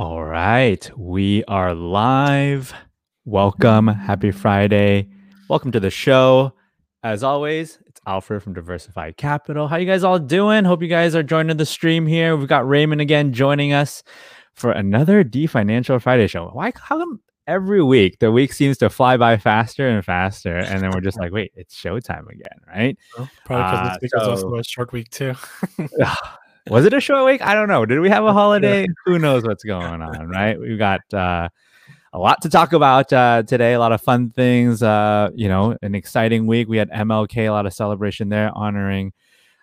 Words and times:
All 0.00 0.24
right, 0.24 0.90
we 0.96 1.44
are 1.44 1.74
live. 1.74 2.72
Welcome. 3.26 3.86
Happy 3.86 4.30
Friday. 4.30 5.10
Welcome 5.50 5.72
to 5.72 5.80
the 5.80 5.90
show. 5.90 6.54
As 7.02 7.22
always, 7.22 7.78
it's 7.84 8.00
Alfred 8.06 8.42
from 8.42 8.54
Diversified 8.54 9.18
Capital. 9.18 9.68
How 9.68 9.76
you 9.76 9.84
guys 9.84 10.02
all 10.02 10.18
doing? 10.18 10.64
Hope 10.64 10.80
you 10.80 10.88
guys 10.88 11.14
are 11.14 11.22
joining 11.22 11.58
the 11.58 11.66
stream 11.66 12.06
here. 12.06 12.34
We've 12.34 12.48
got 12.48 12.66
Raymond 12.66 13.02
again 13.02 13.34
joining 13.34 13.74
us 13.74 14.02
for 14.54 14.72
another 14.72 15.22
D 15.22 15.46
Financial 15.46 15.98
Friday 15.98 16.28
show. 16.28 16.48
Why 16.48 16.72
how 16.76 16.98
come 16.98 17.20
every 17.46 17.82
week 17.82 18.20
the 18.20 18.32
week 18.32 18.54
seems 18.54 18.78
to 18.78 18.88
fly 18.88 19.18
by 19.18 19.36
faster 19.36 19.86
and 19.86 20.02
faster 20.02 20.56
and 20.56 20.80
then 20.80 20.92
we're 20.94 21.02
just 21.02 21.20
like, 21.20 21.30
wait, 21.30 21.52
it's 21.54 21.78
showtime 21.78 22.26
again, 22.30 22.58
right? 22.66 22.96
Well, 23.18 23.28
probably 23.44 23.64
because 23.66 23.90
Uh, 23.90 23.98
this 24.00 24.00
week 24.00 24.14
was 24.14 24.40
so- 24.40 24.46
also 24.46 24.58
a 24.60 24.64
short 24.64 24.92
week 24.94 25.10
too. 25.10 25.34
was 26.68 26.84
it 26.84 26.92
a 26.92 27.00
short 27.00 27.24
week? 27.24 27.42
I 27.42 27.54
don't 27.54 27.68
know. 27.68 27.86
Did 27.86 28.00
we 28.00 28.08
have 28.10 28.24
a 28.24 28.32
holiday? 28.42 28.86
Who 29.06 29.18
knows 29.18 29.44
what's 29.44 29.64
going 29.64 30.02
on, 30.02 30.28
right? 30.28 30.58
We've 30.58 30.78
got 30.78 31.00
uh, 31.14 31.48
a 32.12 32.18
lot 32.18 32.42
to 32.42 32.48
talk 32.48 32.72
about 32.72 33.12
uh, 33.12 33.42
today. 33.44 33.74
A 33.74 33.78
lot 33.78 33.92
of 33.92 34.00
fun 34.00 34.30
things. 34.30 34.82
Uh, 34.82 35.30
you 35.34 35.48
know, 35.48 35.76
an 35.82 35.94
exciting 35.94 36.46
week. 36.46 36.68
We 36.68 36.76
had 36.76 36.90
MLK, 36.90 37.48
a 37.48 37.50
lot 37.50 37.66
of 37.66 37.72
celebration 37.72 38.28
there, 38.28 38.50
honoring 38.54 39.12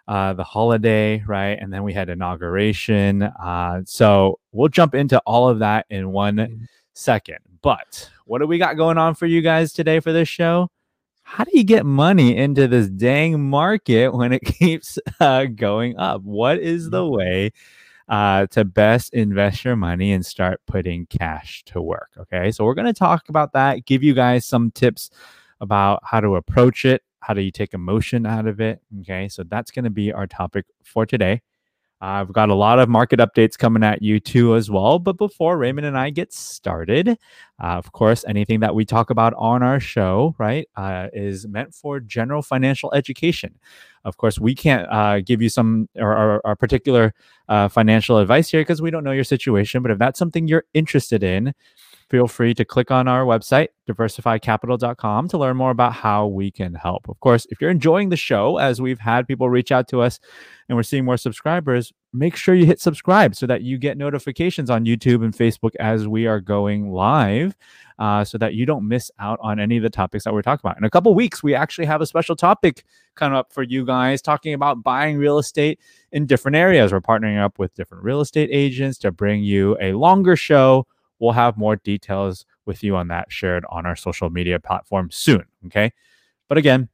uh, 0.07 0.33
the 0.33 0.43
holiday, 0.43 1.21
right? 1.27 1.57
And 1.59 1.71
then 1.73 1.83
we 1.83 1.93
had 1.93 2.09
inauguration. 2.09 3.23
Uh, 3.23 3.81
so 3.85 4.39
we'll 4.53 4.69
jump 4.69 4.95
into 4.95 5.19
all 5.25 5.49
of 5.49 5.59
that 5.59 5.85
in 5.89 6.11
one 6.11 6.37
Mhm. 6.37 6.67
second. 6.93 7.39
But 7.61 8.09
what 8.25 8.39
do 8.39 8.47
we 8.47 8.57
got 8.57 8.77
going 8.77 8.97
on 8.97 9.15
for 9.15 9.25
you 9.25 9.41
guys 9.41 9.73
today 9.73 9.99
for 9.99 10.13
this 10.13 10.29
show? 10.29 10.69
How 11.29 11.43
do 11.43 11.51
you 11.53 11.65
get 11.65 11.85
money 11.85 12.37
into 12.37 12.69
this 12.69 12.87
dang 12.87 13.49
market 13.49 14.13
when 14.13 14.31
it 14.31 14.39
keeps 14.45 14.97
uh, 15.19 15.43
going 15.43 15.99
up? 15.99 16.21
What 16.21 16.57
is 16.57 16.89
the 16.89 17.05
way 17.05 17.51
uh, 18.07 18.47
to 18.47 18.63
best 18.63 19.13
invest 19.13 19.65
your 19.65 19.75
money 19.75 20.13
and 20.13 20.25
start 20.25 20.61
putting 20.67 21.05
cash 21.07 21.63
to 21.65 21.81
work? 21.81 22.11
Okay, 22.17 22.49
so 22.51 22.63
we're 22.63 22.75
going 22.75 22.87
to 22.87 22.93
talk 22.93 23.27
about 23.27 23.51
that, 23.51 23.85
give 23.85 24.03
you 24.03 24.13
guys 24.13 24.45
some 24.45 24.71
tips 24.71 25.09
about 25.59 25.99
how 26.01 26.21
to 26.21 26.37
approach 26.37 26.85
it, 26.85 27.03
how 27.19 27.33
do 27.33 27.41
you 27.41 27.51
take 27.51 27.73
emotion 27.73 28.25
out 28.25 28.47
of 28.47 28.61
it? 28.61 28.81
Okay, 29.01 29.27
so 29.27 29.43
that's 29.43 29.69
going 29.69 29.83
to 29.83 29.91
be 29.91 30.13
our 30.13 30.27
topic 30.27 30.65
for 30.81 31.05
today. 31.05 31.41
I've 31.99 32.31
got 32.31 32.49
a 32.49 32.53
lot 32.53 32.77
of 32.77 32.89
market 32.89 33.19
updates 33.19 33.57
coming 33.57 33.83
at 33.83 34.01
you 34.01 34.19
too 34.19 34.55
as 34.55 34.69
well. 34.69 34.99
But 34.99 35.17
before 35.17 35.57
Raymond 35.57 35.87
and 35.87 35.97
I 35.97 36.11
get 36.11 36.31
started, 36.31 37.09
uh, 37.09 37.15
of 37.59 37.91
course, 37.91 38.23
anything 38.27 38.59
that 38.59 38.75
we 38.75 38.85
talk 38.85 39.09
about 39.09 39.33
on 39.35 39.63
our 39.63 39.79
show, 39.79 40.35
right, 40.37 40.67
uh, 40.75 41.07
is 41.11 41.47
meant 41.47 41.73
for 41.73 41.99
general 41.99 42.43
financial 42.43 42.93
education. 42.93 43.57
Of 44.05 44.17
course, 44.17 44.39
we 44.39 44.53
can't 44.53 44.87
uh, 44.91 45.21
give 45.21 45.41
you 45.41 45.49
some 45.49 45.89
or, 45.95 46.39
or 46.45 46.55
particular 46.55 47.13
uh, 47.49 47.67
financial 47.67 48.19
advice 48.19 48.49
here 48.49 48.61
because 48.61 48.81
we 48.81 48.91
don't 48.91 49.03
know 49.03 49.11
your 49.11 49.23
situation. 49.23 49.81
But 49.81 49.91
if 49.91 49.97
that's 49.97 50.19
something 50.19 50.47
you're 50.47 50.65
interested 50.73 51.23
in, 51.23 51.53
feel 52.09 52.27
free 52.27 52.53
to 52.53 52.63
click 52.63 52.89
on 52.89 53.07
our 53.07 53.25
website, 53.25 53.67
diversifycapital.com, 53.89 55.27
to 55.27 55.37
learn 55.37 55.57
more 55.57 55.71
about 55.71 55.93
how 55.93 56.27
we 56.27 56.49
can 56.49 56.73
help. 56.73 57.09
Of 57.09 57.19
course, 57.19 57.45
if 57.49 57.59
you're 57.59 57.69
enjoying 57.69 58.09
the 58.09 58.17
show, 58.17 58.57
as 58.57 58.81
we've 58.81 58.99
had 58.99 59.27
people 59.27 59.49
reach 59.49 59.71
out 59.71 59.87
to 59.89 60.01
us 60.01 60.19
and 60.69 60.75
we're 60.75 60.83
seeing 60.83 61.03
more 61.03 61.17
subscribers, 61.17 61.91
make 62.13 62.35
sure 62.35 62.55
you 62.55 62.65
hit 62.65 62.79
subscribe 62.79 63.35
so 63.35 63.45
that 63.47 63.61
you 63.61 63.77
get 63.77 63.97
notifications 63.97 64.69
on 64.69 64.85
YouTube 64.85 65.23
and 65.23 65.33
Facebook 65.33 65.75
as 65.79 66.07
we 66.07 66.27
are 66.27 66.39
going 66.39 66.91
live. 66.91 67.55
Uh, 67.99 68.23
so 68.23 68.37
that 68.37 68.53
you 68.53 68.63
don't 68.63 68.87
miss 68.87 69.09
out 69.17 69.39
on 69.41 69.59
any 69.59 69.75
of 69.75 69.81
the 69.81 69.89
topics 69.89 70.23
that 70.23 70.31
we're 70.31 70.43
talking 70.43 70.61
about. 70.63 70.77
In 70.77 70.83
a 70.83 70.89
couple 70.89 71.11
weeks, 71.15 71.41
we 71.41 71.55
actually 71.55 71.87
have 71.87 71.99
a 71.99 72.05
special 72.05 72.35
topic 72.35 72.83
coming 73.15 73.35
up 73.35 73.51
for 73.51 73.63
you 73.63 73.83
guys 73.83 74.21
talking 74.21 74.53
about 74.53 74.83
buying 74.83 75.17
real 75.17 75.39
estate 75.39 75.79
in 76.11 76.27
different 76.27 76.55
areas. 76.55 76.91
We're 76.91 77.01
partnering 77.01 77.43
up 77.43 77.57
with 77.57 77.73
different 77.73 78.03
real 78.03 78.21
estate 78.21 78.51
agents 78.53 78.99
to 78.99 79.11
bring 79.11 79.41
you 79.41 79.75
a 79.81 79.93
longer 79.93 80.35
show. 80.35 80.85
We'll 81.19 81.33
have 81.33 81.57
more 81.57 81.75
details 81.77 82.45
with 82.65 82.83
you 82.83 82.95
on 82.95 83.07
that 83.07 83.31
shared 83.31 83.65
on 83.69 83.85
our 83.85 83.95
social 83.95 84.29
media 84.29 84.59
platform 84.59 85.09
soon. 85.11 85.45
Okay. 85.65 85.91
But 86.47 86.57
again, 86.57 86.89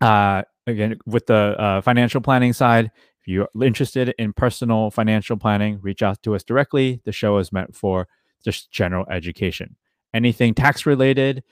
uh, 0.00 0.42
again, 0.66 0.98
with 1.06 1.26
the 1.26 1.56
uh, 1.58 1.80
financial 1.80 2.20
planning 2.20 2.52
side, 2.52 2.90
if 3.20 3.28
you're 3.28 3.48
interested 3.60 4.14
in 4.18 4.32
personal 4.32 4.90
financial 4.90 5.36
planning, 5.36 5.80
reach 5.82 6.02
out 6.02 6.22
to 6.22 6.34
us 6.34 6.44
directly. 6.44 7.00
The 7.04 7.12
show 7.12 7.38
is 7.38 7.52
meant 7.52 7.74
for 7.74 8.08
just 8.44 8.70
general 8.70 9.06
education. 9.10 9.76
Anything 10.14 10.54
tax 10.54 10.86
related, 10.86 11.42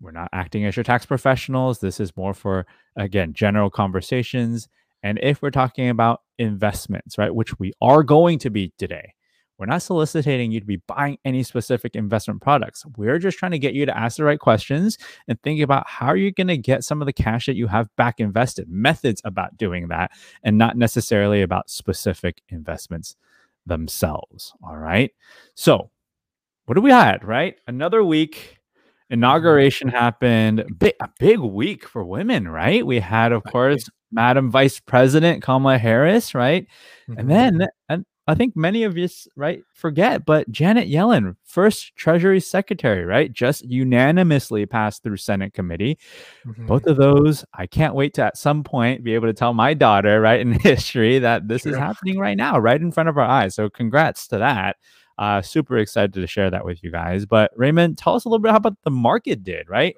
we're 0.00 0.10
not 0.10 0.28
acting 0.32 0.64
as 0.66 0.76
your 0.76 0.84
tax 0.84 1.06
professionals. 1.06 1.78
This 1.78 2.00
is 2.00 2.16
more 2.16 2.34
for, 2.34 2.66
again, 2.96 3.32
general 3.32 3.70
conversations. 3.70 4.68
And 5.02 5.18
if 5.22 5.40
we're 5.40 5.50
talking 5.50 5.88
about 5.88 6.22
investments, 6.38 7.16
right, 7.16 7.34
which 7.34 7.58
we 7.58 7.72
are 7.80 8.02
going 8.02 8.38
to 8.40 8.50
be 8.50 8.72
today, 8.78 9.14
we're 9.58 9.66
not 9.66 9.82
soliciting 9.82 10.50
you 10.50 10.60
to 10.60 10.66
be 10.66 10.82
buying 10.88 11.18
any 11.24 11.42
specific 11.42 11.94
investment 11.94 12.42
products. 12.42 12.84
We're 12.96 13.18
just 13.18 13.38
trying 13.38 13.52
to 13.52 13.58
get 13.58 13.74
you 13.74 13.86
to 13.86 13.96
ask 13.96 14.16
the 14.16 14.24
right 14.24 14.38
questions 14.40 14.98
and 15.28 15.40
think 15.42 15.60
about 15.60 15.86
how 15.88 16.14
you're 16.14 16.32
going 16.32 16.48
to 16.48 16.56
get 16.56 16.82
some 16.84 17.00
of 17.00 17.06
the 17.06 17.12
cash 17.12 17.46
that 17.46 17.54
you 17.56 17.68
have 17.68 17.88
back 17.96 18.18
invested, 18.18 18.68
methods 18.68 19.22
about 19.24 19.56
doing 19.56 19.88
that, 19.88 20.10
and 20.42 20.58
not 20.58 20.76
necessarily 20.76 21.42
about 21.42 21.70
specific 21.70 22.42
investments 22.48 23.16
themselves. 23.66 24.52
All 24.62 24.76
right. 24.76 25.12
So, 25.54 25.90
what 26.66 26.74
do 26.74 26.80
we 26.80 26.90
had, 26.90 27.24
right? 27.24 27.56
Another 27.66 28.02
week. 28.02 28.58
Inauguration 29.10 29.88
happened. 29.88 30.64
Big, 30.78 30.94
a 31.00 31.08
big 31.20 31.38
week 31.38 31.86
for 31.86 32.02
women, 32.04 32.48
right? 32.48 32.84
We 32.84 33.00
had, 33.00 33.32
of 33.32 33.44
course, 33.44 33.88
Madam 34.10 34.50
Vice 34.50 34.80
President 34.80 35.42
Kamala 35.42 35.76
Harris, 35.78 36.34
right? 36.34 36.66
Mhm. 37.08 37.18
And 37.18 37.30
then, 37.30 37.66
and 37.88 38.04
I 38.26 38.34
think 38.34 38.56
many 38.56 38.84
of 38.84 38.96
you, 38.96 39.04
s- 39.04 39.28
right, 39.36 39.62
forget, 39.74 40.24
but 40.24 40.50
Janet 40.50 40.88
Yellen, 40.88 41.36
first 41.44 41.94
Treasury 41.94 42.40
Secretary, 42.40 43.04
right, 43.04 43.30
just 43.30 43.64
unanimously 43.66 44.64
passed 44.64 45.02
through 45.02 45.18
Senate 45.18 45.52
committee. 45.52 45.98
Mhm. 46.46 46.66
Both 46.66 46.86
of 46.86 46.96
those, 46.96 47.44
I 47.52 47.66
can't 47.66 47.94
wait 47.94 48.14
to 48.14 48.22
at 48.24 48.38
some 48.38 48.64
point 48.64 49.04
be 49.04 49.14
able 49.14 49.26
to 49.28 49.34
tell 49.34 49.52
my 49.52 49.74
daughter, 49.74 50.20
right, 50.22 50.40
in 50.40 50.52
history 50.60 51.18
that 51.18 51.48
this 51.48 51.66
is 51.66 51.76
happening 51.76 52.18
right 52.18 52.36
now, 52.36 52.58
right 52.58 52.80
in 52.80 52.92
front 52.92 53.10
of 53.10 53.18
our 53.18 53.26
eyes. 53.26 53.54
So, 53.54 53.68
congrats 53.68 54.26
to 54.28 54.38
that. 54.38 54.76
Uh, 55.18 55.42
super 55.42 55.76
excited 55.78 56.12
to 56.14 56.26
share 56.26 56.50
that 56.50 56.64
with 56.64 56.82
you 56.82 56.90
guys. 56.90 57.26
But 57.26 57.52
Raymond, 57.56 57.98
tell 57.98 58.14
us 58.14 58.24
a 58.24 58.28
little 58.28 58.42
bit 58.42 58.50
how 58.50 58.56
about 58.56 58.82
the 58.84 58.90
market 58.90 59.44
did, 59.44 59.68
right? 59.68 59.94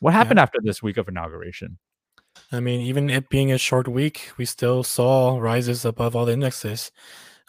What 0.00 0.12
happened 0.12 0.38
after 0.40 0.58
this 0.62 0.82
week 0.82 0.96
of 0.96 1.08
inauguration? 1.08 1.78
I 2.52 2.60
mean, 2.60 2.80
even 2.80 3.08
it 3.10 3.28
being 3.28 3.52
a 3.52 3.58
short 3.58 3.86
week, 3.86 4.32
we 4.36 4.44
still 4.44 4.82
saw 4.82 5.38
rises 5.38 5.84
above 5.84 6.16
all 6.16 6.24
the 6.26 6.32
indexes. 6.32 6.90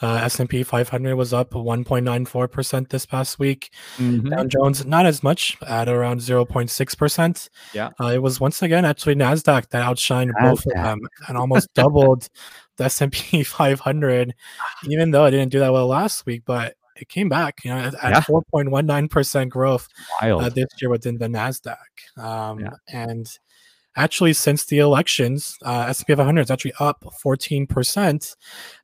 Uh, 0.02 0.16
S&P 0.24 0.64
500 0.64 1.16
was 1.16 1.34
up 1.34 1.52
1.94% 1.52 2.90
this 2.90 3.06
past 3.06 3.40
week. 3.40 3.72
Dow 4.00 4.44
Jones 4.46 4.86
not 4.86 5.06
as 5.06 5.22
much 5.24 5.58
at 5.68 5.88
around 5.88 6.20
0.6%. 6.22 7.50
Yeah. 7.74 7.90
Uh, 8.00 8.08
it 8.08 8.22
was 8.22 8.40
once 8.40 8.62
again 8.62 8.86
actually 8.86 9.16
Nasdaq 9.16 9.70
that 9.70 9.86
outshined 9.86 10.32
both 10.42 10.66
of 10.66 10.74
them 10.74 11.00
and 11.28 11.38
almost 11.38 11.72
doubled 11.76 12.28
the 12.78 12.86
S&P 12.86 13.44
500 13.44 14.34
even 14.88 15.12
though 15.12 15.26
it 15.26 15.32
didn't 15.32 15.52
do 15.52 15.60
that 15.60 15.72
well 15.72 15.88
last 15.88 16.26
week, 16.26 16.44
but 16.46 16.76
it 16.96 17.08
came 17.10 17.30
back, 17.30 17.64
you 17.64 17.72
know, 17.72 17.78
at, 17.78 17.94
Yeah. 17.94 18.22
4.19% 18.22 19.50
growth 19.50 19.88
uh, 20.40 20.50
this 20.50 20.68
year 20.82 20.90
within 20.90 21.18
the 21.18 21.28
Nasdaq. 21.28 21.76
Um, 22.18 22.60
Yeah. 22.60 22.72
And 22.88 23.28
actually, 23.96 24.34
since 24.34 24.66
the 24.66 24.80
elections, 24.80 25.58
uh, 25.66 25.86
S&P 25.90 26.16
500 26.16 26.42
is 26.42 26.52
actually 26.52 26.74
up 26.80 27.04
14%, 27.24 28.36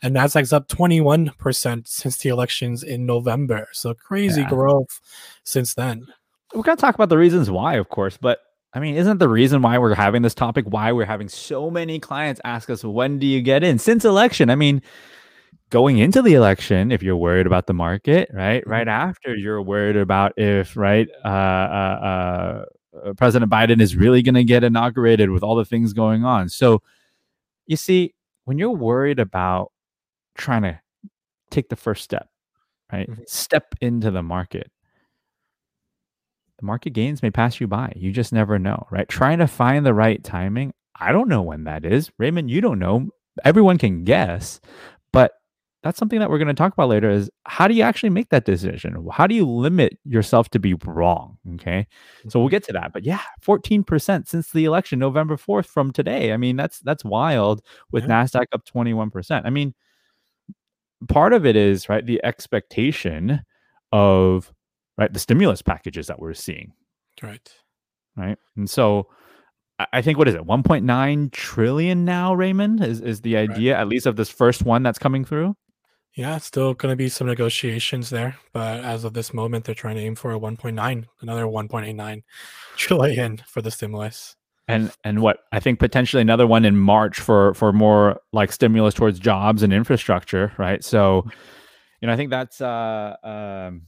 and 0.01 0.16
Nasdaq's 0.16 0.53
up 0.53 0.68
21% 0.68 1.88
since 1.88 2.18
the 2.18 2.29
elections 2.29 2.84
in 2.84 3.06
November. 3.06 3.67
So 3.72 3.94
crazy 3.94 4.41
Yeah. 4.41 4.50
growth 4.50 5.00
since 5.44 5.73
then. 5.73 6.07
we 6.56 6.62
got 6.62 6.78
to 6.78 6.81
talk 6.81 6.96
about 6.96 7.09
the 7.09 7.17
reasons 7.17 7.51
why, 7.51 7.75
of 7.75 7.90
course, 7.90 8.17
but 8.17 8.40
I 8.73 8.79
mean, 8.79 8.96
isn't 8.96 9.17
the 9.17 9.29
reason 9.29 9.62
why 9.62 9.78
we're 9.78 9.96
having 9.96 10.22
this 10.22 10.34
topic 10.35 10.66
why 10.67 10.91
we're 10.91 11.06
having 11.06 11.29
so 11.29 11.70
many 11.72 11.99
clients 11.99 12.40
ask 12.43 12.70
us, 12.70 12.84
when 12.84 13.17
do 13.20 13.26
you 13.26 13.41
get 13.41 13.64
in? 13.64 13.79
Since 13.79 14.05
election, 14.05 14.49
I 14.49 14.55
mean, 14.55 14.82
going 15.70 15.97
into 15.97 16.22
the 16.22 16.34
election, 16.35 16.91
if 16.91 17.02
you're 17.03 17.16
worried 17.17 17.47
about 17.47 17.67
the 17.67 17.73
market, 17.73 18.29
right? 18.34 18.66
Right 18.67 18.87
after, 18.87 19.35
you're 19.35 19.61
worried 19.61 19.97
about 19.97 20.34
if, 20.37 20.78
right, 20.78 21.08
uh, 21.26 21.28
uh, 21.28 21.99
uh, 22.61 22.66
President 23.17 23.52
Biden 23.52 23.82
is 23.82 23.96
really 23.96 24.22
going 24.22 24.35
to 24.35 24.44
get 24.44 24.64
inaugurated 24.64 25.29
with 25.29 25.44
all 25.44 25.55
the 25.55 25.66
things 25.66 25.94
going 25.94 26.26
on. 26.26 26.49
So, 26.49 26.82
you 27.66 27.76
see, 27.78 28.14
when 28.46 28.58
you're 28.58 28.72
worried 28.72 29.20
about 29.20 29.72
trying 30.35 30.64
to 30.64 30.79
take 31.49 31.70
the 31.70 31.76
first 31.76 32.03
step, 32.03 32.29
right, 32.91 33.09
Mhm. 33.09 33.28
step 33.28 33.76
into 33.82 34.11
the 34.11 34.23
market, 34.23 34.72
the 36.59 36.66
market 36.66 36.91
gains 36.91 37.22
may 37.22 37.29
pass 37.32 37.59
you 37.59 37.67
by. 37.67 37.94
You 37.96 38.11
just 38.11 38.34
never 38.34 38.58
know, 38.58 38.88
right? 38.90 39.08
Trying 39.08 39.40
to 39.40 39.47
find 39.47 39.85
the 39.85 39.94
right 39.94 40.23
timing. 40.23 40.73
I 40.99 41.11
don't 41.11 41.29
know 41.29 41.44
when 41.44 41.66
that 41.66 41.85
is. 41.85 42.11
Raymond, 42.17 42.49
you 42.49 42.61
don't 42.61 42.79
know. 42.79 43.09
Everyone 43.44 43.78
can 43.78 44.03
guess, 44.03 44.59
but 45.14 45.34
that's 45.84 46.00
something 46.00 46.20
that 46.20 46.29
we're 46.29 46.40
going 46.40 46.47
to 46.47 46.53
talk 46.53 46.74
about 46.74 46.90
later 46.90 47.09
is 47.09 47.29
how 47.46 47.68
do 47.68 47.74
you 47.74 47.84
actually 47.84 48.09
make 48.09 48.29
that 48.29 48.46
decision? 48.46 49.08
How 49.12 49.28
do 49.28 49.35
you 49.35 49.47
limit 49.47 49.97
yourself 50.06 50.50
to 50.50 50.59
be 50.59 50.74
wrong? 50.85 51.38
Okay. 51.56 51.88
So 52.29 52.40
we'll 52.40 52.47
mm-hmm. 52.47 52.52
get 52.52 52.64
to 52.64 52.74
that. 52.74 52.94
But 52.94 53.06
yeah, 53.06 53.22
14% 53.46 54.28
since 54.28 54.52
the 54.52 54.66
election, 54.66 55.00
November 55.00 55.38
4th 55.38 55.68
from 55.68 55.91
today. 55.91 56.34
I 56.34 56.38
mean, 56.38 56.56
that's 56.56 56.79
that's 56.79 57.06
wild 57.06 57.62
with 57.91 58.03
Yeah. 58.03 58.24
NASDAQ 58.24 58.46
up 58.53 58.66
21%. 58.66 59.46
I 59.46 59.50
mean, 59.50 59.76
part 61.08 61.34
of 61.34 61.46
it 61.46 61.56
is 61.56 61.88
right, 61.90 62.06
the 62.06 62.20
expectation 62.23 63.41
of 63.91 64.52
right 64.97 65.14
the 65.14 65.20
stimulus 65.20 65.62
packages 65.62 66.08
that 66.08 66.20
we're 66.20 66.34
seeing. 66.34 66.73
Right. 67.22 67.53
Right. 68.16 68.38
And 68.56 68.68
so 68.68 69.08
I 69.94 70.02
think 70.02 70.18
what 70.18 70.28
is 70.28 70.34
it, 70.34 70.41
1.9 70.41 71.32
trillion 71.32 72.03
now, 72.03 72.34
Raymond? 72.34 72.84
Is 72.84 73.00
is 73.00 73.22
the 73.22 73.38
idea 73.38 73.76
right. 73.76 73.82
at 73.82 73.88
least 73.88 74.08
of 74.08 74.16
this 74.16 74.30
first 74.30 74.64
one 74.64 74.82
that's 74.82 74.97
coming 74.97 75.23
through? 75.23 75.56
Yeah, 76.17 76.40
still 76.40 76.73
going 76.73 76.91
to 76.91 76.96
be 76.96 77.09
some 77.09 77.28
negotiations 77.28 78.09
there, 78.09 78.37
but 78.52 78.84
as 78.84 79.03
of 79.03 79.14
this 79.14 79.35
moment, 79.35 79.66
they're 79.66 79.75
trying 79.75 79.97
to 79.97 80.02
aim 80.02 80.16
for 80.16 80.34
a 80.34 80.40
1.9, 80.40 81.05
another 81.22 81.46
1.89 81.46 82.23
trillion 82.75 83.37
for 83.46 83.61
the 83.61 83.69
stimulus. 83.69 84.35
And 84.67 84.91
and 85.03 85.22
what 85.22 85.41
I 85.52 85.59
think 85.59 85.78
potentially 85.78 86.22
another 86.22 86.47
one 86.47 86.66
in 86.66 86.75
March 86.75 87.19
for 87.19 87.53
for 87.53 87.72
more 87.72 88.19
like 88.34 88.52
stimulus 88.52 88.96
towards 88.96 89.19
jobs 89.19 89.61
and 89.61 89.72
infrastructure, 89.72 90.52
right? 90.58 90.84
So, 90.84 91.23
you 92.02 92.08
know, 92.08 92.14
I 92.14 92.17
think 92.17 92.31
that's 92.31 92.59
uh 92.59 93.16
um 93.23 93.84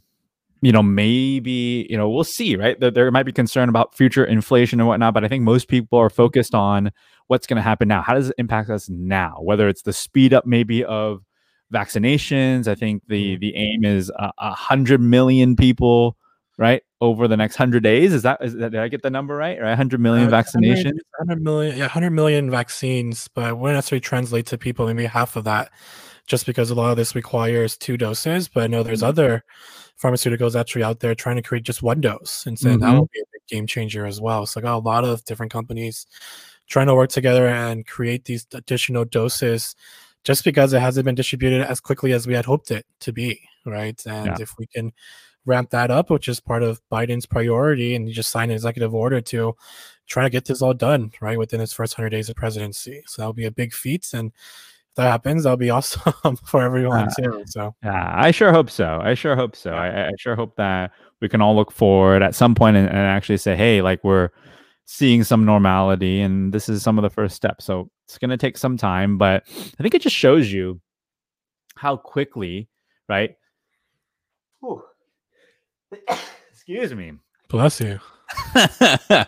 you 0.61 0.71
know, 0.71 0.83
maybe, 0.83 1.87
you 1.89 1.97
know, 1.97 2.09
we'll 2.09 2.23
see, 2.23 2.55
right? 2.57 2.79
There, 2.79 2.91
there 2.91 3.11
might 3.11 3.23
be 3.23 3.31
concern 3.31 3.69
about 3.69 3.95
future 3.95 4.25
inflation 4.25 4.79
and 4.79 4.87
whatnot, 4.87 5.13
but 5.13 5.23
I 5.23 5.29
think 5.29 5.43
most 5.43 5.67
people 5.67 5.97
are 5.97 6.09
focused 6.09 6.53
on 6.53 6.91
what's 7.27 7.47
going 7.47 7.55
to 7.55 7.61
happen 7.63 7.87
now. 7.87 8.01
How 8.01 8.13
does 8.13 8.29
it 8.29 8.35
impact 8.37 8.69
us 8.69 8.89
now? 8.89 9.37
Whether 9.41 9.69
it's 9.69 9.83
the 9.83 9.93
speed 9.93 10.33
up 10.33 10.45
maybe 10.45 10.83
of 10.83 11.23
vaccinations. 11.73 12.67
I 12.67 12.75
think 12.75 13.03
the 13.07 13.33
mm-hmm. 13.33 13.39
the 13.39 13.55
aim 13.55 13.85
is 13.85 14.09
a 14.09 14.31
uh, 14.37 14.53
hundred 14.53 15.01
million 15.01 15.55
people, 15.55 16.17
right, 16.57 16.83
over 17.01 17.27
the 17.27 17.37
next 17.37 17.55
hundred 17.55 17.83
days. 17.83 18.13
Is 18.13 18.23
that, 18.23 18.39
is 18.41 18.55
that 18.55 18.71
did 18.71 18.81
I 18.81 18.87
get 18.87 19.01
the 19.01 19.09
number 19.09 19.35
right? 19.35 19.59
Right, 19.59 19.75
hundred 19.75 19.99
million 20.01 20.33
uh, 20.33 20.37
vaccinations. 20.43 20.97
100 21.17 21.41
million, 21.41 21.77
yeah, 21.77 21.87
hundred 21.87 22.11
million 22.11 22.49
vaccines, 22.49 23.27
but 23.33 23.57
wouldn't 23.57 23.77
necessarily 23.77 24.01
translate 24.01 24.45
to 24.47 24.57
people. 24.57 24.85
Maybe 24.87 25.05
half 25.05 25.35
of 25.35 25.43
that, 25.45 25.71
just 26.27 26.45
because 26.45 26.69
a 26.69 26.75
lot 26.75 26.91
of 26.91 26.97
this 26.97 27.15
requires 27.15 27.77
two 27.77 27.97
doses. 27.97 28.47
But 28.47 28.63
I 28.63 28.67
know 28.67 28.83
there's 28.83 28.99
mm-hmm. 28.99 29.09
other 29.09 29.43
pharmaceuticals 30.01 30.59
actually 30.59 30.83
out 30.83 31.01
there 31.01 31.13
trying 31.13 31.35
to 31.35 31.41
create 31.41 31.63
just 31.63 31.83
one 31.83 32.01
dose, 32.01 32.45
and 32.45 32.57
saying 32.57 32.79
mm-hmm. 32.79 32.91
that 32.91 32.99
will 32.99 33.09
be 33.13 33.19
a 33.19 33.29
big 33.33 33.47
game 33.47 33.67
changer 33.67 34.05
as 34.05 34.19
well. 34.19 34.45
So 34.45 34.59
I 34.59 34.63
got 34.63 34.77
a 34.77 34.79
lot 34.79 35.03
of 35.03 35.23
different 35.25 35.51
companies 35.51 36.07
trying 36.67 36.87
to 36.87 36.95
work 36.95 37.09
together 37.09 37.47
and 37.47 37.85
create 37.85 38.25
these 38.25 38.45
additional 38.53 39.03
doses 39.03 39.75
just 40.23 40.43
because 40.43 40.73
it 40.73 40.81
hasn't 40.81 41.05
been 41.05 41.15
distributed 41.15 41.61
as 41.61 41.79
quickly 41.79 42.11
as 42.11 42.27
we 42.27 42.33
had 42.33 42.45
hoped 42.45 42.71
it 42.71 42.85
to 43.01 43.13
be, 43.13 43.41
right? 43.65 44.01
And 44.05 44.27
yeah. 44.27 44.37
if 44.39 44.57
we 44.57 44.67
can 44.67 44.91
ramp 45.45 45.69
that 45.71 45.91
up, 45.91 46.09
which 46.09 46.27
is 46.27 46.39
part 46.39 46.63
of 46.63 46.81
Biden's 46.91 47.25
priority, 47.25 47.95
and 47.95 48.07
he 48.07 48.13
just 48.13 48.31
signed 48.31 48.51
an 48.51 48.55
executive 48.55 48.93
order 48.93 49.21
to 49.21 49.55
try 50.07 50.23
to 50.23 50.29
get 50.29 50.45
this 50.45 50.61
all 50.61 50.73
done, 50.73 51.11
right, 51.21 51.37
within 51.37 51.59
his 51.59 51.73
first 51.73 51.97
100 51.97 52.09
days 52.09 52.29
of 52.29 52.35
presidency. 52.35 53.03
So 53.07 53.21
that'll 53.21 53.33
be 53.33 53.45
a 53.45 53.51
big 53.51 53.73
feat. 53.73 54.07
And 54.13 54.31
if 54.31 54.95
that 54.95 55.09
happens, 55.09 55.43
that'll 55.43 55.57
be 55.57 55.69
awesome 55.69 56.35
for 56.45 56.61
everyone 56.61 57.07
uh, 57.07 57.11
too. 57.17 57.43
So, 57.47 57.75
yeah, 57.83 58.13
I 58.15 58.31
sure 58.31 58.51
hope 58.51 58.69
so. 58.69 58.99
I 59.01 59.13
sure 59.13 59.35
hope 59.35 59.55
so. 59.55 59.71
I, 59.71 60.07
I 60.07 60.11
sure 60.17 60.35
hope 60.35 60.55
that 60.57 60.91
we 61.21 61.29
can 61.29 61.41
all 61.41 61.55
look 61.55 61.71
forward 61.71 62.21
at 62.21 62.35
some 62.35 62.55
point 62.55 62.77
and, 62.77 62.87
and 62.87 62.97
actually 62.97 63.37
say, 63.37 63.55
hey, 63.55 63.81
like 63.81 64.03
we're, 64.03 64.29
seeing 64.91 65.23
some 65.23 65.45
normality 65.45 66.19
and 66.19 66.51
this 66.51 66.67
is 66.67 66.81
some 66.81 66.97
of 66.97 67.03
the 67.03 67.09
first 67.09 67.35
steps 67.35 67.63
so 67.63 67.89
it's 68.05 68.17
going 68.17 68.29
to 68.29 68.37
take 68.37 68.57
some 68.57 68.75
time 68.75 69.17
but 69.19 69.43
i 69.79 69.83
think 69.83 69.93
it 69.93 70.01
just 70.01 70.15
shows 70.15 70.51
you 70.51 70.81
how 71.75 71.95
quickly 71.95 72.67
right? 73.09 73.35
Excuse 76.51 76.93
me. 76.93 77.13
Bless 77.49 77.81
you. 77.81 77.99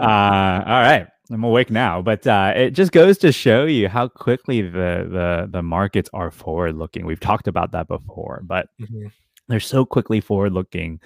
Uh, 0.00 0.64
all 0.66 0.80
right 0.80 1.06
i'm 1.30 1.44
awake 1.44 1.70
now 1.70 2.00
but 2.00 2.26
uh, 2.26 2.50
it 2.56 2.70
just 2.70 2.92
goes 2.92 3.18
to 3.18 3.30
show 3.30 3.66
you 3.66 3.86
how 3.86 4.08
quickly 4.08 4.62
the 4.62 5.06
the 5.10 5.48
the 5.50 5.62
markets 5.62 6.08
are 6.14 6.30
forward 6.30 6.74
looking 6.74 7.04
we've 7.04 7.20
talked 7.20 7.46
about 7.46 7.72
that 7.72 7.86
before 7.88 8.40
but 8.46 8.68
mm-hmm. 8.80 9.08
they're 9.48 9.60
so 9.60 9.84
quickly 9.84 10.18
forward 10.18 10.54
looking 10.54 10.98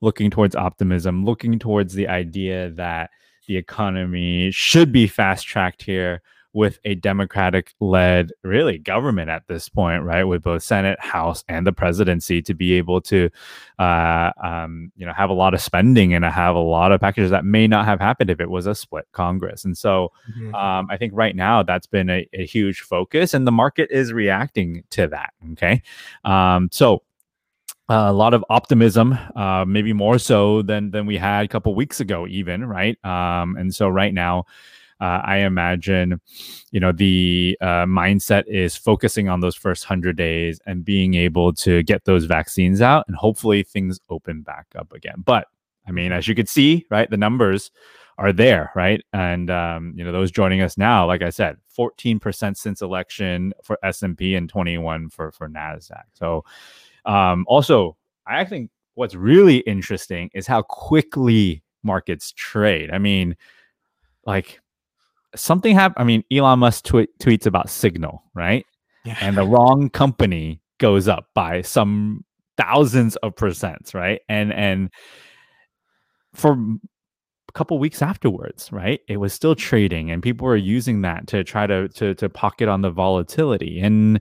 looking 0.00 0.28
towards 0.28 0.56
optimism 0.56 1.24
looking 1.24 1.56
towards 1.56 1.94
the 1.94 2.08
idea 2.08 2.70
that 2.70 3.10
the 3.46 3.56
economy 3.56 4.50
should 4.50 4.92
be 4.92 5.06
fast 5.06 5.46
tracked 5.46 5.82
here 5.82 6.22
with 6.54 6.78
a 6.84 6.94
democratic 6.94 7.74
led 7.80 8.30
really 8.42 8.78
government 8.78 9.30
at 9.30 9.46
this 9.48 9.68
point 9.68 10.02
right 10.02 10.24
with 10.24 10.42
both 10.42 10.62
senate 10.62 11.00
house 11.00 11.44
and 11.48 11.66
the 11.66 11.72
presidency 11.72 12.42
to 12.42 12.52
be 12.52 12.74
able 12.74 13.00
to 13.00 13.30
uh, 13.78 14.30
um, 14.42 14.92
you 14.96 15.06
know 15.06 15.12
have 15.12 15.30
a 15.30 15.34
lot 15.34 15.54
of 15.54 15.62
spending 15.62 16.12
and 16.12 16.24
have 16.24 16.54
a 16.54 16.60
lot 16.60 16.92
of 16.92 17.00
packages 17.00 17.30
that 17.30 17.44
may 17.44 17.66
not 17.66 17.84
have 17.86 18.00
happened 18.00 18.30
if 18.30 18.40
it 18.40 18.50
was 18.50 18.66
a 18.66 18.74
split 18.74 19.06
congress 19.12 19.64
and 19.64 19.76
so 19.78 20.12
mm-hmm. 20.30 20.54
um, 20.54 20.86
i 20.90 20.96
think 20.96 21.12
right 21.14 21.36
now 21.36 21.62
that's 21.62 21.86
been 21.86 22.10
a, 22.10 22.28
a, 22.34 22.44
huge 22.44 22.80
focus 22.80 23.32
and 23.32 23.46
the 23.46 23.52
market 23.52 23.90
is 23.90 24.12
reacting 24.12 24.84
to 24.90 25.06
that 25.06 25.32
okay 25.52 25.80
um, 26.24 26.68
so 26.70 27.02
a 27.88 28.12
lot 28.12 28.34
of 28.34 28.44
optimism, 28.48 29.18
uh, 29.36 29.64
maybe 29.66 29.92
more 29.92 30.18
so 30.18 30.62
than 30.62 30.90
than 30.90 31.06
we 31.06 31.16
had 31.16 31.44
a 31.44 31.48
couple 31.48 31.74
weeks 31.74 32.00
ago, 32.00 32.26
even 32.26 32.64
right. 32.64 33.02
Um, 33.04 33.56
and 33.56 33.74
so 33.74 33.88
right 33.88 34.14
now, 34.14 34.44
uh, 35.00 35.20
I 35.24 35.38
imagine, 35.38 36.20
you 36.70 36.78
know, 36.78 36.92
the 36.92 37.58
uh, 37.60 37.86
mindset 37.86 38.44
is 38.46 38.76
focusing 38.76 39.28
on 39.28 39.40
those 39.40 39.56
first 39.56 39.84
hundred 39.84 40.16
days 40.16 40.60
and 40.64 40.84
being 40.84 41.14
able 41.14 41.52
to 41.54 41.82
get 41.82 42.04
those 42.04 42.24
vaccines 42.24 42.80
out, 42.80 43.04
and 43.08 43.16
hopefully 43.16 43.62
things 43.64 43.98
open 44.08 44.42
back 44.42 44.66
up 44.76 44.92
again. 44.92 45.16
But 45.24 45.48
I 45.86 45.90
mean, 45.90 46.12
as 46.12 46.28
you 46.28 46.34
could 46.34 46.48
see, 46.48 46.86
right, 46.88 47.10
the 47.10 47.16
numbers 47.16 47.72
are 48.18 48.32
there, 48.32 48.70
right? 48.76 49.02
And 49.12 49.50
um, 49.50 49.94
you 49.96 50.04
know, 50.04 50.12
those 50.12 50.30
joining 50.30 50.60
us 50.60 50.78
now, 50.78 51.06
like 51.06 51.22
I 51.22 51.30
said, 51.30 51.56
14% 51.76 52.56
since 52.56 52.80
election 52.82 53.52
for 53.64 53.78
S&P 53.82 54.36
and 54.36 54.48
21 54.48 55.08
for 55.08 55.32
for 55.32 55.48
Nasdaq. 55.48 56.04
So 56.12 56.44
um, 57.04 57.44
also, 57.48 57.96
I 58.26 58.44
think 58.44 58.70
what's 58.94 59.14
really 59.14 59.58
interesting 59.58 60.30
is 60.34 60.46
how 60.46 60.62
quickly 60.62 61.62
markets 61.82 62.32
trade. 62.36 62.90
I 62.90 62.98
mean, 62.98 63.36
like 64.24 64.60
something 65.34 65.74
happened. 65.74 66.02
I 66.02 66.04
mean, 66.04 66.24
Elon 66.30 66.60
Musk 66.60 66.84
tweet, 66.84 67.10
tweets 67.18 67.46
about 67.46 67.70
Signal, 67.70 68.22
right? 68.34 68.64
Yeah. 69.04 69.16
And 69.20 69.36
the 69.36 69.46
wrong 69.46 69.90
company 69.90 70.60
goes 70.78 71.08
up 71.08 71.26
by 71.34 71.62
some 71.62 72.24
thousands 72.56 73.16
of 73.16 73.34
percents, 73.34 73.94
right? 73.94 74.20
And 74.28 74.52
and 74.52 74.90
for 76.34 76.52
a 76.52 77.52
couple 77.52 77.78
weeks 77.78 78.02
afterwards, 78.02 78.70
right? 78.72 79.00
It 79.08 79.16
was 79.18 79.32
still 79.32 79.54
trading, 79.54 80.10
and 80.10 80.22
people 80.22 80.46
were 80.46 80.56
using 80.56 81.02
that 81.02 81.26
to 81.28 81.44
try 81.44 81.66
to 81.66 81.88
to 81.88 82.14
to 82.14 82.28
pocket 82.28 82.68
on 82.68 82.82
the 82.82 82.90
volatility. 82.90 83.80
And 83.80 84.20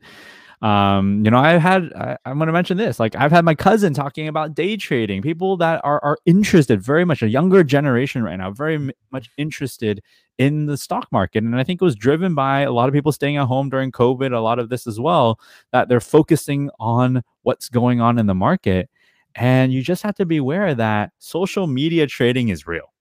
um, 0.61 1.25
you 1.25 1.31
know, 1.31 1.39
I've 1.39 1.61
had 1.61 1.91
I, 1.93 2.17
am 2.25 2.37
going 2.37 2.45
to 2.45 2.53
mention 2.53 2.77
this. 2.77 2.99
Like 2.99 3.15
I've 3.15 3.31
had 3.31 3.43
my 3.43 3.55
cousin 3.55 3.95
talking 3.95 4.27
about 4.27 4.53
day 4.53 4.77
trading. 4.77 5.23
People 5.23 5.57
that 5.57 5.81
are 5.83 6.03
are 6.03 6.19
interested 6.27 6.81
very 6.81 7.03
much 7.03 7.23
a 7.23 7.29
younger 7.29 7.63
generation 7.63 8.21
right 8.23 8.35
now, 8.35 8.51
very 8.51 8.75
m- 8.75 8.91
much 9.11 9.29
interested 9.37 10.03
in 10.37 10.67
the 10.67 10.77
stock 10.77 11.07
market. 11.11 11.43
And 11.43 11.55
I 11.59 11.63
think 11.63 11.81
it 11.81 11.85
was 11.85 11.95
driven 11.95 12.35
by 12.35 12.61
a 12.61 12.71
lot 12.71 12.87
of 12.87 12.93
people 12.93 13.11
staying 13.11 13.37
at 13.37 13.47
home 13.47 13.69
during 13.69 13.91
COVID. 13.91 14.35
A 14.35 14.39
lot 14.39 14.59
of 14.59 14.69
this 14.69 14.85
as 14.85 14.99
well 14.99 15.39
that 15.71 15.89
they're 15.89 15.99
focusing 15.99 16.69
on 16.79 17.23
what's 17.41 17.67
going 17.67 17.99
on 17.99 18.19
in 18.19 18.27
the 18.27 18.35
market. 18.35 18.87
And 19.33 19.73
you 19.73 19.81
just 19.81 20.03
have 20.03 20.15
to 20.15 20.25
be 20.25 20.37
aware 20.37 20.75
that 20.75 21.11
social 21.17 21.65
media 21.65 22.05
trading 22.05 22.49
is 22.49 22.67
real. 22.67 22.93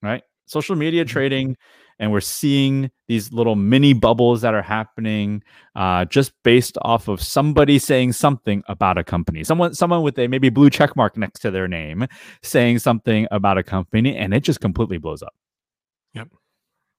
Right? 0.00 0.22
Social 0.46 0.74
media 0.74 1.04
mm-hmm. 1.04 1.12
trading 1.12 1.56
and 1.98 2.12
we're 2.12 2.20
seeing 2.20 2.90
these 3.08 3.32
little 3.32 3.56
mini 3.56 3.92
bubbles 3.92 4.40
that 4.42 4.54
are 4.54 4.62
happening 4.62 5.42
uh, 5.76 6.04
just 6.06 6.32
based 6.42 6.76
off 6.82 7.08
of 7.08 7.22
somebody 7.22 7.78
saying 7.78 8.12
something 8.12 8.62
about 8.68 8.98
a 8.98 9.04
company 9.04 9.44
someone 9.44 9.74
someone 9.74 10.02
with 10.02 10.18
a 10.18 10.26
maybe 10.26 10.48
blue 10.48 10.70
check 10.70 10.94
mark 10.96 11.16
next 11.16 11.40
to 11.40 11.50
their 11.50 11.68
name 11.68 12.06
saying 12.42 12.78
something 12.78 13.26
about 13.30 13.58
a 13.58 13.62
company 13.62 14.16
and 14.16 14.34
it 14.34 14.40
just 14.40 14.60
completely 14.60 14.98
blows 14.98 15.22
up 15.22 15.34
yep 16.14 16.28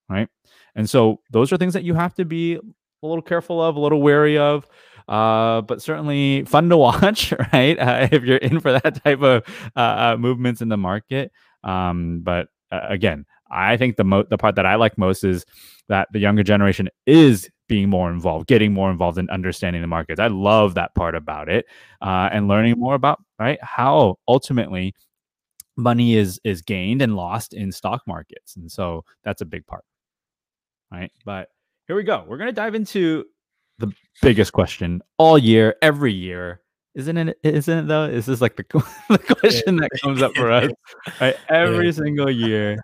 right 0.10 0.28
and 0.76 0.90
so 0.90 1.20
those 1.32 1.52
are 1.52 1.58
things 1.58 1.74
that 1.74 1.84
you 1.84 1.94
have 1.94 2.14
to 2.14 2.26
be 2.26 2.56
a 2.56 3.08
little 3.08 3.22
careful 3.22 3.62
of 3.62 3.76
a 3.76 3.80
little 3.80 4.02
wary 4.02 4.38
of 4.38 4.68
uh, 5.08 5.62
but 5.62 5.82
certainly 5.82 6.44
fun 6.46 6.70
to 6.70 6.78
watch, 6.88 7.34
right? 7.52 7.78
Uh, 7.78 8.08
if 8.12 8.24
you're 8.24 8.38
in 8.38 8.60
for 8.60 8.72
that 8.72 9.04
type 9.04 9.22
of 9.22 9.44
uh, 9.76 9.80
uh 9.80 10.18
movements 10.18 10.62
in 10.62 10.70
the 10.70 10.78
market. 10.78 11.32
Um, 11.64 12.22
but 12.24 12.50
uh, 12.72 12.82
again, 12.90 13.26
I 13.54 13.78
think 13.78 13.98
the 13.98 14.04
mo- 14.04 14.26
the 14.30 14.38
part 14.38 14.56
that 14.56 14.66
I 14.66 14.76
like 14.76 14.98
most 14.98 15.24
is 15.24 15.46
that 15.90 16.08
the 16.12 16.20
younger 16.20 16.44
generation 16.44 16.90
is 17.06 17.50
being 17.68 17.90
more 17.90 18.12
involved, 18.12 18.48
getting 18.48 18.74
more 18.74 18.92
involved 18.92 19.18
in 19.18 19.30
understanding 19.30 19.82
the 19.82 19.88
markets. 19.88 20.20
I 20.20 20.28
love 20.28 20.76
that 20.76 20.94
part 20.96 21.16
about 21.16 21.50
it, 21.50 21.66
uh, 22.02 22.30
and 22.32 22.48
learning 22.48 22.76
more 22.78 22.96
about 22.96 23.20
right 23.40 23.60
how 23.62 24.18
ultimately 24.28 24.94
money 25.78 26.16
is 26.16 26.40
is 26.44 26.62
gained 26.62 27.02
and 27.02 27.16
lost 27.16 27.54
in 27.54 27.72
stock 27.72 28.02
markets, 28.08 28.56
and 28.56 28.72
so 28.72 29.06
that's 29.24 29.42
a 29.42 29.46
big 29.46 29.66
part, 29.66 29.86
right? 30.92 31.12
But 31.26 31.50
here 31.88 31.96
we 31.96 32.04
go. 32.04 32.26
We're 32.28 32.38
gonna 32.38 32.52
dive 32.52 32.76
into 32.76 33.26
the 33.80 33.92
biggest 34.22 34.54
question 34.54 35.02
all 35.18 35.38
year, 35.38 35.76
every 35.82 36.14
year. 36.14 36.62
Isn't 36.96 37.18
it? 37.18 37.38
Isn't 37.44 37.80
it 37.80 37.88
though? 37.88 38.06
Is 38.06 38.26
this 38.26 38.40
like 38.40 38.56
the, 38.56 38.64
the 39.10 39.18
question 39.18 39.78
that 39.78 39.90
comes 40.02 40.22
up 40.22 40.34
for 40.36 40.52
us 40.52 40.72
right? 41.22 41.36
every 41.50 41.92
single 41.92 42.30
year? 42.30 42.78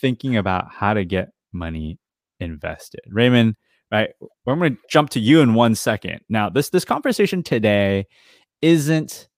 Thinking 0.00 0.36
about 0.36 0.72
how 0.72 0.94
to 0.94 1.04
get 1.04 1.30
money 1.52 1.98
invested. 2.40 3.00
Raymond, 3.08 3.56
right? 3.90 4.10
I'm 4.46 4.58
going 4.58 4.76
to 4.76 4.82
jump 4.88 5.10
to 5.10 5.20
you 5.20 5.40
in 5.40 5.54
one 5.54 5.74
second. 5.74 6.20
Now, 6.28 6.48
this 6.48 6.70
this 6.70 6.84
conversation 6.84 7.42
today 7.42 8.06
isn't 8.62 9.28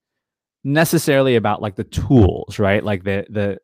necessarily 0.64 1.36
about 1.36 1.62
like 1.62 1.76
the 1.76 1.84
tools, 1.84 2.58
right? 2.58 2.82
Like 2.82 3.04
the 3.04 3.26
the 3.28 3.58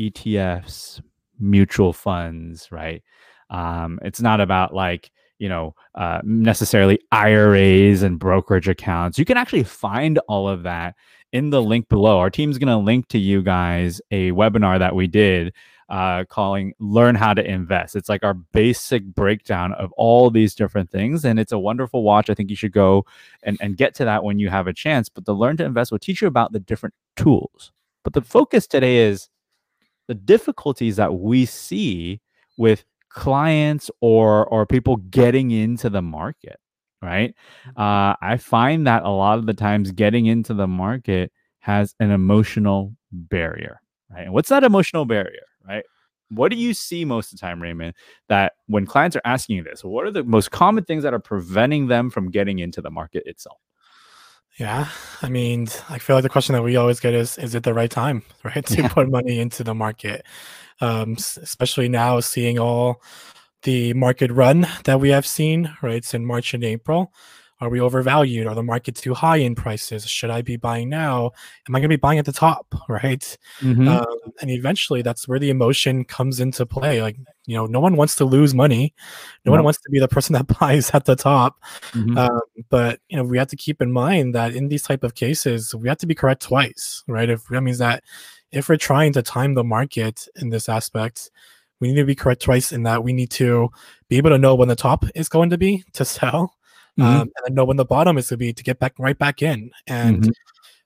ETFs, 0.00 1.00
mutual 1.38 1.92
funds, 1.92 2.68
right? 2.70 3.02
Um, 3.50 3.98
it's 4.02 4.20
not 4.20 4.40
about 4.40 4.74
like 4.74 5.10
you 5.38 5.48
know 5.48 5.74
uh, 5.94 6.20
necessarily 6.24 6.98
IRAs 7.12 8.02
and 8.02 8.18
brokerage 8.18 8.68
accounts. 8.68 9.18
You 9.18 9.24
can 9.24 9.36
actually 9.36 9.64
find 9.64 10.18
all 10.28 10.48
of 10.48 10.64
that 10.64 10.94
in 11.32 11.50
the 11.50 11.62
link 11.62 11.88
below. 11.88 12.18
Our 12.18 12.30
team's 12.30 12.58
going 12.58 12.68
to 12.68 12.76
link 12.76 13.08
to 13.08 13.18
you 13.18 13.42
guys 13.42 14.00
a 14.10 14.30
webinar 14.32 14.78
that 14.78 14.94
we 14.94 15.06
did 15.06 15.52
uh, 15.88 16.24
calling 16.24 16.72
Learn 16.78 17.14
How 17.14 17.34
to 17.34 17.44
Invest. 17.44 17.96
It's 17.96 18.08
like 18.08 18.24
our 18.24 18.34
basic 18.34 19.04
breakdown 19.04 19.72
of 19.74 19.92
all 19.92 20.30
these 20.30 20.54
different 20.54 20.90
things. 20.90 21.24
And 21.24 21.38
it's 21.38 21.52
a 21.52 21.58
wonderful 21.58 22.02
watch. 22.02 22.28
I 22.28 22.34
think 22.34 22.50
you 22.50 22.56
should 22.56 22.72
go 22.72 23.04
and, 23.42 23.56
and 23.60 23.76
get 23.76 23.94
to 23.96 24.04
that 24.04 24.24
when 24.24 24.38
you 24.38 24.48
have 24.48 24.66
a 24.66 24.72
chance. 24.72 25.08
But 25.08 25.24
the 25.24 25.34
Learn 25.34 25.56
to 25.58 25.64
Invest 25.64 25.92
will 25.92 25.98
teach 25.98 26.20
you 26.20 26.28
about 26.28 26.52
the 26.52 26.60
different 26.60 26.94
tools. 27.16 27.72
But 28.02 28.12
the 28.12 28.22
focus 28.22 28.66
today 28.66 28.98
is 28.98 29.28
the 30.06 30.14
difficulties 30.14 30.96
that 30.96 31.14
we 31.14 31.46
see 31.46 32.20
with 32.56 32.84
clients 33.08 33.90
or 34.00 34.46
or 34.46 34.66
people 34.66 34.96
getting 34.96 35.50
into 35.50 35.88
the 35.88 36.02
market 36.02 36.60
right 37.00 37.34
mm-hmm. 37.66 37.80
uh, 37.80 38.14
i 38.20 38.36
find 38.36 38.86
that 38.86 39.04
a 39.04 39.08
lot 39.08 39.38
of 39.38 39.46
the 39.46 39.54
times 39.54 39.90
getting 39.90 40.26
into 40.26 40.52
the 40.52 40.66
market 40.66 41.32
has 41.60 41.94
an 41.98 42.10
emotional 42.10 42.94
barrier 43.10 43.80
right 44.10 44.24
and 44.24 44.34
what's 44.34 44.50
that 44.50 44.64
emotional 44.64 45.06
barrier 45.06 45.46
right 45.66 45.84
what 46.28 46.50
do 46.50 46.56
you 46.56 46.74
see 46.74 47.04
most 47.04 47.32
of 47.32 47.38
the 47.38 47.46
time 47.46 47.62
raymond 47.62 47.94
that 48.28 48.54
when 48.66 48.84
clients 48.84 49.16
are 49.16 49.22
asking 49.24 49.56
you 49.56 49.62
this 49.62 49.84
what 49.84 50.04
are 50.04 50.10
the 50.10 50.24
most 50.24 50.50
common 50.50 50.84
things 50.84 51.02
that 51.02 51.14
are 51.14 51.20
preventing 51.20 51.86
them 51.86 52.10
from 52.10 52.30
getting 52.30 52.58
into 52.58 52.80
the 52.80 52.90
market 52.90 53.22
itself 53.26 53.58
yeah, 54.58 54.88
I 55.20 55.28
mean, 55.28 55.68
I 55.90 55.98
feel 55.98 56.16
like 56.16 56.22
the 56.22 56.30
question 56.30 56.54
that 56.54 56.62
we 56.62 56.76
always 56.76 56.98
get 56.98 57.12
is, 57.12 57.36
is 57.36 57.54
it 57.54 57.62
the 57.62 57.74
right 57.74 57.90
time, 57.90 58.22
right, 58.44 58.64
to 58.64 58.82
yeah. 58.82 58.88
put 58.88 59.10
money 59.10 59.38
into 59.38 59.62
the 59.62 59.74
market? 59.74 60.24
Um, 60.80 61.16
especially 61.18 61.88
now, 61.88 62.20
seeing 62.20 62.58
all 62.58 63.02
the 63.64 63.92
market 63.92 64.30
run 64.30 64.66
that 64.84 65.00
we 65.00 65.10
have 65.10 65.26
seen, 65.26 65.76
right, 65.82 65.96
it's 65.96 66.14
in 66.14 66.24
March 66.24 66.54
and 66.54 66.64
April. 66.64 67.12
Are 67.60 67.70
we 67.70 67.80
overvalued? 67.80 68.46
Are 68.46 68.54
the 68.54 68.62
market 68.62 68.96
too 68.96 69.14
high 69.14 69.38
in 69.38 69.54
prices? 69.54 70.06
Should 70.06 70.30
I 70.30 70.42
be 70.42 70.56
buying 70.56 70.90
now? 70.90 71.30
Am 71.66 71.74
I 71.74 71.78
going 71.78 71.88
to 71.88 71.96
be 71.96 71.96
buying 71.96 72.18
at 72.18 72.26
the 72.26 72.32
top? 72.32 72.66
Right. 72.88 73.36
Mm-hmm. 73.60 73.88
Um, 73.88 74.06
and 74.40 74.50
eventually, 74.50 75.02
that's 75.02 75.26
where 75.26 75.38
the 75.38 75.50
emotion 75.50 76.04
comes 76.04 76.40
into 76.40 76.64
play. 76.64 77.02
Like, 77.02 77.16
you 77.46 77.56
know, 77.56 77.66
no 77.66 77.80
one 77.80 77.96
wants 77.96 78.14
to 78.16 78.24
lose 78.24 78.54
money. 78.54 78.94
No, 79.44 79.50
no. 79.50 79.56
one 79.56 79.64
wants 79.64 79.80
to 79.80 79.90
be 79.90 79.98
the 79.98 80.08
person 80.08 80.34
that 80.34 80.46
buys 80.60 80.90
at 80.92 81.04
the 81.04 81.16
top. 81.16 81.56
Mm-hmm. 81.92 82.16
Um, 82.16 82.40
but 82.70 83.00
you 83.08 83.16
know, 83.16 83.24
we 83.24 83.38
have 83.38 83.48
to 83.48 83.56
keep 83.56 83.82
in 83.82 83.92
mind 83.92 84.34
that 84.34 84.54
in 84.54 84.68
these 84.68 84.82
type 84.82 85.02
of 85.02 85.14
cases, 85.14 85.74
we 85.74 85.88
have 85.88 85.98
to 85.98 86.06
be 86.06 86.14
correct 86.14 86.42
twice. 86.42 87.02
Right. 87.08 87.28
If 87.28 87.44
that 87.48 87.60
means 87.60 87.78
that 87.78 88.04
if 88.52 88.68
we're 88.68 88.76
trying 88.76 89.12
to 89.14 89.22
time 89.22 89.54
the 89.54 89.64
market 89.64 90.28
in 90.36 90.50
this 90.50 90.68
aspect, 90.68 91.30
we 91.80 91.88
need 91.88 91.96
to 91.96 92.04
be 92.04 92.14
correct 92.14 92.42
twice 92.42 92.72
in 92.72 92.84
that 92.84 93.04
we 93.04 93.12
need 93.12 93.30
to 93.32 93.68
be 94.08 94.16
able 94.16 94.30
to 94.30 94.38
know 94.38 94.54
when 94.54 94.68
the 94.68 94.76
top 94.76 95.04
is 95.14 95.28
going 95.28 95.50
to 95.50 95.58
be 95.58 95.84
to 95.92 96.04
sell 96.04 96.55
mm-hmm. 96.98 97.02
um, 97.02 97.30
and 97.44 97.54
know 97.54 97.64
when 97.64 97.76
the 97.76 97.84
bottom 97.84 98.18
is 98.18 98.28
to 98.28 98.36
be 98.36 98.52
to 98.52 98.62
get 98.62 98.78
back 98.78 98.94
right 98.98 99.18
back 99.18 99.42
in. 99.42 99.70
And 99.86 100.22
mm-hmm. 100.22 100.30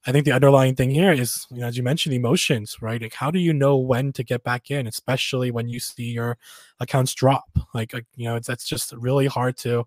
I 0.07 0.12
think 0.12 0.25
the 0.25 0.33
underlying 0.33 0.75
thing 0.75 0.90
here 0.90 1.12
is, 1.12 1.47
you 1.50 1.61
know, 1.61 1.67
as 1.67 1.76
you 1.76 1.83
mentioned, 1.83 2.14
emotions, 2.14 2.76
right? 2.81 3.02
Like, 3.02 3.14
how 3.14 3.31
do 3.31 3.38
you 3.38 3.52
know 3.52 3.76
when 3.76 4.12
to 4.14 4.25
get 4.25 4.43
back 4.43 4.71
in, 4.71 4.87
especially 4.87 5.50
when 5.50 5.69
you 5.69 5.79
see 5.79 6.11
your 6.11 6.38
accounts 6.81 7.14
drop? 7.14 7.50
Like, 7.75 7.93
like 7.93 8.07
you 8.17 8.25
know, 8.25 8.37
it's 8.37 8.47
that's 8.47 8.67
just 8.67 8.93
really 8.93 9.26
hard 9.26 9.57
to 9.59 9.87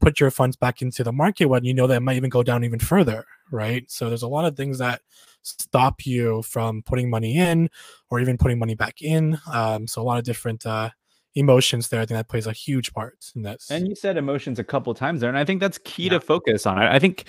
put 0.00 0.18
your 0.18 0.32
funds 0.32 0.56
back 0.56 0.82
into 0.82 1.04
the 1.04 1.12
market 1.12 1.46
when 1.46 1.64
you 1.64 1.72
know 1.72 1.86
that 1.86 1.98
it 1.98 2.00
might 2.00 2.16
even 2.16 2.28
go 2.28 2.42
down 2.42 2.64
even 2.64 2.80
further, 2.80 3.24
right? 3.52 3.88
So 3.88 4.08
there's 4.08 4.24
a 4.24 4.28
lot 4.28 4.44
of 4.44 4.56
things 4.56 4.78
that 4.78 5.00
stop 5.42 6.04
you 6.04 6.42
from 6.42 6.82
putting 6.82 7.08
money 7.08 7.38
in 7.38 7.70
or 8.10 8.18
even 8.20 8.36
putting 8.36 8.58
money 8.58 8.74
back 8.74 9.00
in. 9.00 9.38
Um, 9.52 9.86
so 9.86 10.02
a 10.02 10.04
lot 10.04 10.18
of 10.18 10.24
different 10.24 10.66
uh, 10.66 10.90
emotions 11.34 11.88
there. 11.88 12.00
I 12.00 12.06
think 12.06 12.18
that 12.18 12.28
plays 12.28 12.46
a 12.46 12.52
huge 12.52 12.92
part 12.92 13.24
in 13.34 13.42
this. 13.42 13.70
And 13.70 13.88
you 13.88 13.94
said 13.94 14.16
emotions 14.16 14.58
a 14.58 14.64
couple 14.64 14.92
times 14.94 15.20
there, 15.20 15.28
and 15.28 15.38
I 15.38 15.44
think 15.44 15.60
that's 15.60 15.78
key 15.78 16.04
yeah. 16.04 16.10
to 16.10 16.20
focus 16.20 16.66
on. 16.66 16.78
I 16.78 16.98
think 16.98 17.24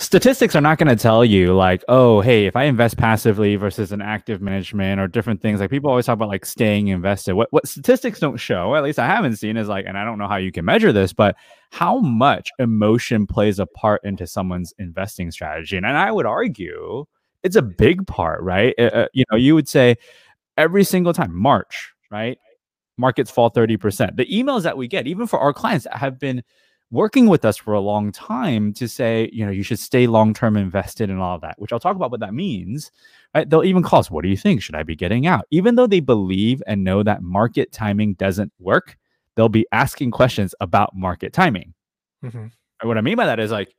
statistics 0.00 0.56
are 0.56 0.60
not 0.60 0.78
going 0.78 0.88
to 0.88 1.00
tell 1.00 1.24
you 1.24 1.54
like, 1.54 1.84
oh, 1.88 2.20
hey, 2.20 2.46
if 2.46 2.56
I 2.56 2.64
invest 2.64 2.96
passively 2.96 3.56
versus 3.56 3.92
an 3.92 4.00
active 4.00 4.40
management 4.40 5.00
or 5.00 5.06
different 5.06 5.42
things. 5.42 5.60
Like 5.60 5.70
people 5.70 5.90
always 5.90 6.06
talk 6.06 6.14
about 6.14 6.28
like 6.28 6.46
staying 6.46 6.88
invested. 6.88 7.34
What 7.34 7.48
what 7.50 7.68
statistics 7.68 8.18
don't 8.18 8.38
show, 8.38 8.74
at 8.74 8.82
least 8.82 8.98
I 8.98 9.06
haven't 9.06 9.36
seen, 9.36 9.56
is 9.56 9.68
like, 9.68 9.84
and 9.86 9.98
I 9.98 10.04
don't 10.04 10.18
know 10.18 10.28
how 10.28 10.36
you 10.36 10.52
can 10.52 10.64
measure 10.64 10.92
this, 10.92 11.12
but 11.12 11.36
how 11.70 11.98
much 11.98 12.50
emotion 12.58 13.26
plays 13.26 13.58
a 13.58 13.66
part 13.66 14.00
into 14.04 14.26
someone's 14.26 14.72
investing 14.78 15.30
strategy. 15.30 15.76
And, 15.76 15.86
and 15.86 15.96
I 15.96 16.10
would 16.10 16.26
argue 16.26 17.04
it's 17.42 17.56
a 17.56 17.62
big 17.62 18.06
part, 18.06 18.42
right? 18.42 18.74
Uh, 18.78 18.82
uh 18.82 19.06
you 19.12 19.24
know, 19.30 19.36
you 19.36 19.54
would 19.54 19.68
say 19.68 19.96
every 20.56 20.84
single 20.84 21.12
time 21.12 21.34
March, 21.34 21.92
right? 22.10 22.38
Markets 23.00 23.30
fall 23.30 23.50
30%. 23.50 24.16
The 24.16 24.26
emails 24.26 24.62
that 24.62 24.76
we 24.76 24.86
get, 24.86 25.06
even 25.06 25.26
for 25.26 25.38
our 25.38 25.52
clients 25.52 25.84
that 25.84 25.96
have 25.96 26.18
been 26.18 26.42
working 26.90 27.26
with 27.26 27.44
us 27.44 27.56
for 27.56 27.72
a 27.72 27.80
long 27.80 28.10
time 28.12 28.72
to 28.74 28.88
say, 28.88 29.30
you 29.32 29.44
know, 29.44 29.52
you 29.52 29.62
should 29.62 29.78
stay 29.78 30.06
long 30.06 30.34
term 30.34 30.56
invested 30.56 31.08
in 31.08 31.18
all 31.18 31.36
of 31.36 31.40
that, 31.40 31.54
which 31.58 31.72
I'll 31.72 31.80
talk 31.80 31.96
about 31.96 32.10
what 32.10 32.20
that 32.20 32.34
means. 32.34 32.90
Right? 33.34 33.48
They'll 33.48 33.64
even 33.64 33.82
call 33.82 34.00
us, 34.00 34.10
what 34.10 34.22
do 34.22 34.28
you 34.28 34.36
think? 34.36 34.62
Should 34.62 34.74
I 34.74 34.82
be 34.82 34.96
getting 34.96 35.26
out? 35.26 35.46
Even 35.50 35.76
though 35.76 35.86
they 35.86 36.00
believe 36.00 36.62
and 36.66 36.84
know 36.84 37.02
that 37.02 37.22
market 37.22 37.72
timing 37.72 38.14
doesn't 38.14 38.52
work, 38.58 38.96
they'll 39.36 39.48
be 39.48 39.66
asking 39.72 40.10
questions 40.10 40.54
about 40.60 40.94
market 40.94 41.32
timing. 41.32 41.74
Mm-hmm. 42.24 42.46
What 42.82 42.98
I 42.98 43.02
mean 43.02 43.16
by 43.16 43.26
that 43.26 43.40
is 43.40 43.50
like, 43.50 43.74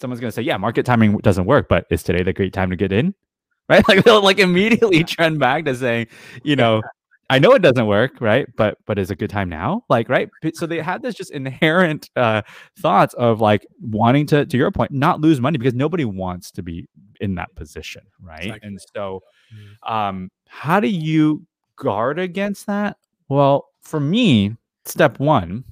someone's 0.00 0.20
going 0.20 0.30
to 0.30 0.34
say, 0.34 0.42
yeah, 0.42 0.56
market 0.56 0.84
timing 0.84 1.18
doesn't 1.18 1.46
work, 1.46 1.68
but 1.68 1.86
is 1.90 2.02
today 2.02 2.22
the 2.22 2.32
great 2.32 2.52
time 2.52 2.70
to 2.70 2.76
get 2.76 2.92
in? 2.92 3.14
Right? 3.70 3.86
Like 3.86 4.02
they'll 4.02 4.20
like 4.20 4.40
immediately 4.40 5.04
trend 5.04 5.38
back 5.38 5.64
to 5.66 5.76
saying, 5.76 6.08
you 6.42 6.56
know, 6.56 6.82
I 7.30 7.38
know 7.38 7.52
it 7.52 7.62
doesn't 7.62 7.86
work, 7.86 8.20
right? 8.20 8.46
But 8.56 8.78
but 8.86 8.98
is 8.98 9.10
a 9.10 9.14
good 9.14 9.30
time 9.30 9.48
now? 9.48 9.84
Like, 9.88 10.08
right? 10.08 10.28
So 10.54 10.66
they 10.66 10.80
had 10.80 11.00
this 11.00 11.14
just 11.14 11.30
inherent 11.30 12.10
uh, 12.16 12.42
thoughts 12.78 13.14
of 13.14 13.40
like 13.40 13.64
wanting 13.80 14.26
to, 14.26 14.44
to 14.44 14.56
your 14.56 14.70
point, 14.72 14.90
not 14.90 15.20
lose 15.20 15.40
money 15.40 15.56
because 15.56 15.74
nobody 15.74 16.04
wants 16.04 16.50
to 16.52 16.62
be 16.62 16.88
in 17.20 17.36
that 17.36 17.54
position, 17.54 18.02
right? 18.20 18.46
Exactly. 18.46 18.68
And 18.68 18.80
so, 18.94 19.20
mm-hmm. 19.54 19.92
um, 19.92 20.30
how 20.48 20.80
do 20.80 20.88
you 20.88 21.46
guard 21.76 22.18
against 22.18 22.66
that? 22.66 22.96
Well, 23.28 23.68
for 23.80 24.00
me, 24.00 24.56
step 24.84 25.20
one 25.20 25.62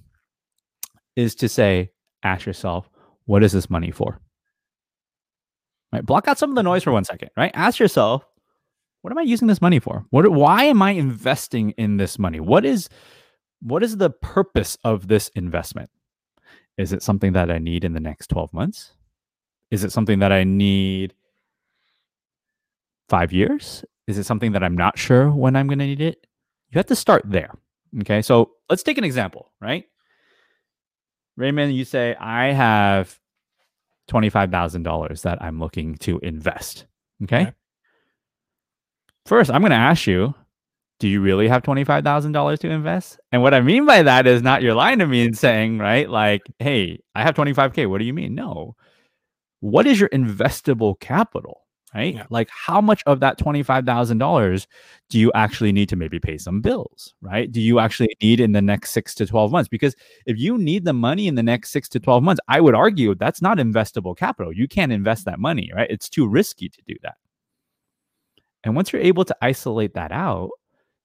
is 1.17 1.35
to 1.37 1.49
say, 1.49 1.91
ask 2.23 2.47
yourself, 2.47 2.89
what 3.25 3.43
is 3.43 3.51
this 3.51 3.69
money 3.69 3.91
for? 3.91 4.21
Right? 5.93 6.07
Block 6.07 6.29
out 6.29 6.39
some 6.39 6.51
of 6.51 6.57
the 6.57 6.63
noise 6.63 6.85
for 6.85 6.93
one 6.93 7.05
second, 7.05 7.31
right? 7.37 7.51
Ask 7.55 7.81
yourself, 7.81 8.25
what 9.09 9.13
am 9.13 9.19
I 9.19 9.23
using 9.23 9.49
this 9.49 9.63
money 9.63 9.79
for? 9.79 10.05
What 10.11 10.31
why 10.33 10.65
am 10.65 10.83
I 10.83 10.91
investing 10.91 11.71
in 11.79 11.97
this 11.97 12.19
money? 12.19 12.41
What 12.41 12.67
is 12.67 12.91
what 13.63 13.83
is 13.83 13.97
the 13.97 14.11
purpose 14.11 14.77
of 14.85 15.09
this 15.09 15.29
investment? 15.31 15.89
Is 16.77 16.93
it 16.93 17.03
something 17.03 17.33
that 17.33 17.51
I 17.51 17.57
need 17.57 17.85
in 17.85 17.95
the 17.95 18.01
next 18.01 18.27
12 18.27 18.53
months? 18.53 18.93
Is 19.71 19.83
it 19.83 19.93
something 19.93 20.19
that 20.19 20.31
I 20.31 20.45
need 20.45 21.15
5 23.09 23.33
years? 23.33 23.83
Is 24.07 24.19
it 24.19 24.25
something 24.25 24.53
that 24.53 24.63
I'm 24.63 24.77
not 24.77 24.99
sure 24.99 25.31
when 25.31 25.57
I'm 25.57 25.69
going 25.69 25.79
to 25.79 25.87
need 25.87 26.03
it? 26.03 26.27
You 26.71 26.79
have 26.79 26.87
to 26.87 26.95
start 26.95 27.23
there. 27.25 27.55
Okay? 28.01 28.21
So, 28.21 28.51
let's 28.69 28.83
take 28.83 28.99
an 28.99 29.05
example, 29.05 29.51
right? 29.59 29.87
Raymond, 31.39 31.75
you 31.75 31.87
say 31.87 32.15
I 32.17 32.53
have 32.53 33.19
$25,000 34.11 35.23
that 35.23 35.43
I'm 35.43 35.59
looking 35.59 35.95
to 35.97 36.19
invest. 36.19 36.85
Okay? 37.23 37.43
okay. 37.43 37.53
First, 39.29 39.51
I'm 39.51 39.61
going 39.61 39.73
to 39.73 39.77
ask 39.77 40.07
you, 40.07 40.35
do 41.01 41.07
you 41.07 41.21
really 41.21 41.49
have 41.49 41.63
$25,000 41.63 42.59
to 42.61 42.71
invest? 42.71 43.21
And 43.31 43.43
what 43.43 43.53
I 43.53 43.61
mean 43.61 43.85
by 43.85 44.03
that 44.03 44.27
is 44.27 44.41
not 44.41 44.63
you're 44.63 44.73
lying 44.73 45.01
to 45.01 45.07
me 45.07 45.23
and 45.23 45.37
saying, 45.37 45.77
right, 45.77 46.09
like, 46.09 46.41
hey, 46.61 47.01
I 47.15 47.25
have 47.25 47.35
25K. 47.35 47.91
What 47.91 47.99
do 47.99 48.07
you 48.07 48.15
mean? 48.15 48.35
No. 48.35 48.75
What 49.61 49.87
is 49.87 50.01
your 50.01 50.09
investable 50.09 50.99
capital? 50.99 51.61
Right? 51.95 52.15
Yeah. 52.15 52.25
Like, 52.31 52.49
how 52.49 52.81
much 52.81 53.03
of 53.05 53.21
that 53.21 53.39
$25,000 53.39 54.67
do 55.11 55.19
you 55.19 55.31
actually 55.35 55.73
need 55.73 55.91
to 55.91 55.97
maybe 55.97 56.19
pay 56.19 56.39
some 56.39 56.63
bills? 56.63 57.13
Right? 57.21 57.53
Do 57.53 57.61
you 57.61 57.81
actually 57.81 58.17
need 58.23 58.41
in 58.41 58.53
the 58.53 58.63
next 58.63 58.93
six 58.93 59.15
to 59.17 59.27
12 59.27 59.53
months? 59.53 59.69
Because 59.69 59.95
if 60.25 60.39
you 60.39 60.57
need 60.57 60.87
the 60.87 60.95
money 60.95 61.29
in 61.29 61.35
the 61.35 61.43
next 61.43 61.69
six 61.69 61.87
to 61.91 62.01
12 62.01 62.23
months, 62.23 62.41
I 62.49 62.63
would 62.63 62.75
argue 62.75 63.15
that's 63.15 63.43
not 63.43 63.59
investable 63.59 64.17
capital. 64.17 64.55
You 64.55 64.67
can't 64.67 64.91
invest 64.91 65.27
that 65.27 65.39
money, 65.39 65.71
right? 65.77 65.91
It's 65.91 66.09
too 66.09 66.27
risky 66.27 66.71
to 66.71 66.83
do 66.87 66.95
that. 67.03 67.17
And 68.65 68.75
once 68.75 68.93
you're 68.93 69.03
able 69.03 69.25
to 69.25 69.37
isolate 69.41 69.95
that 69.95 70.13
out, 70.13 70.51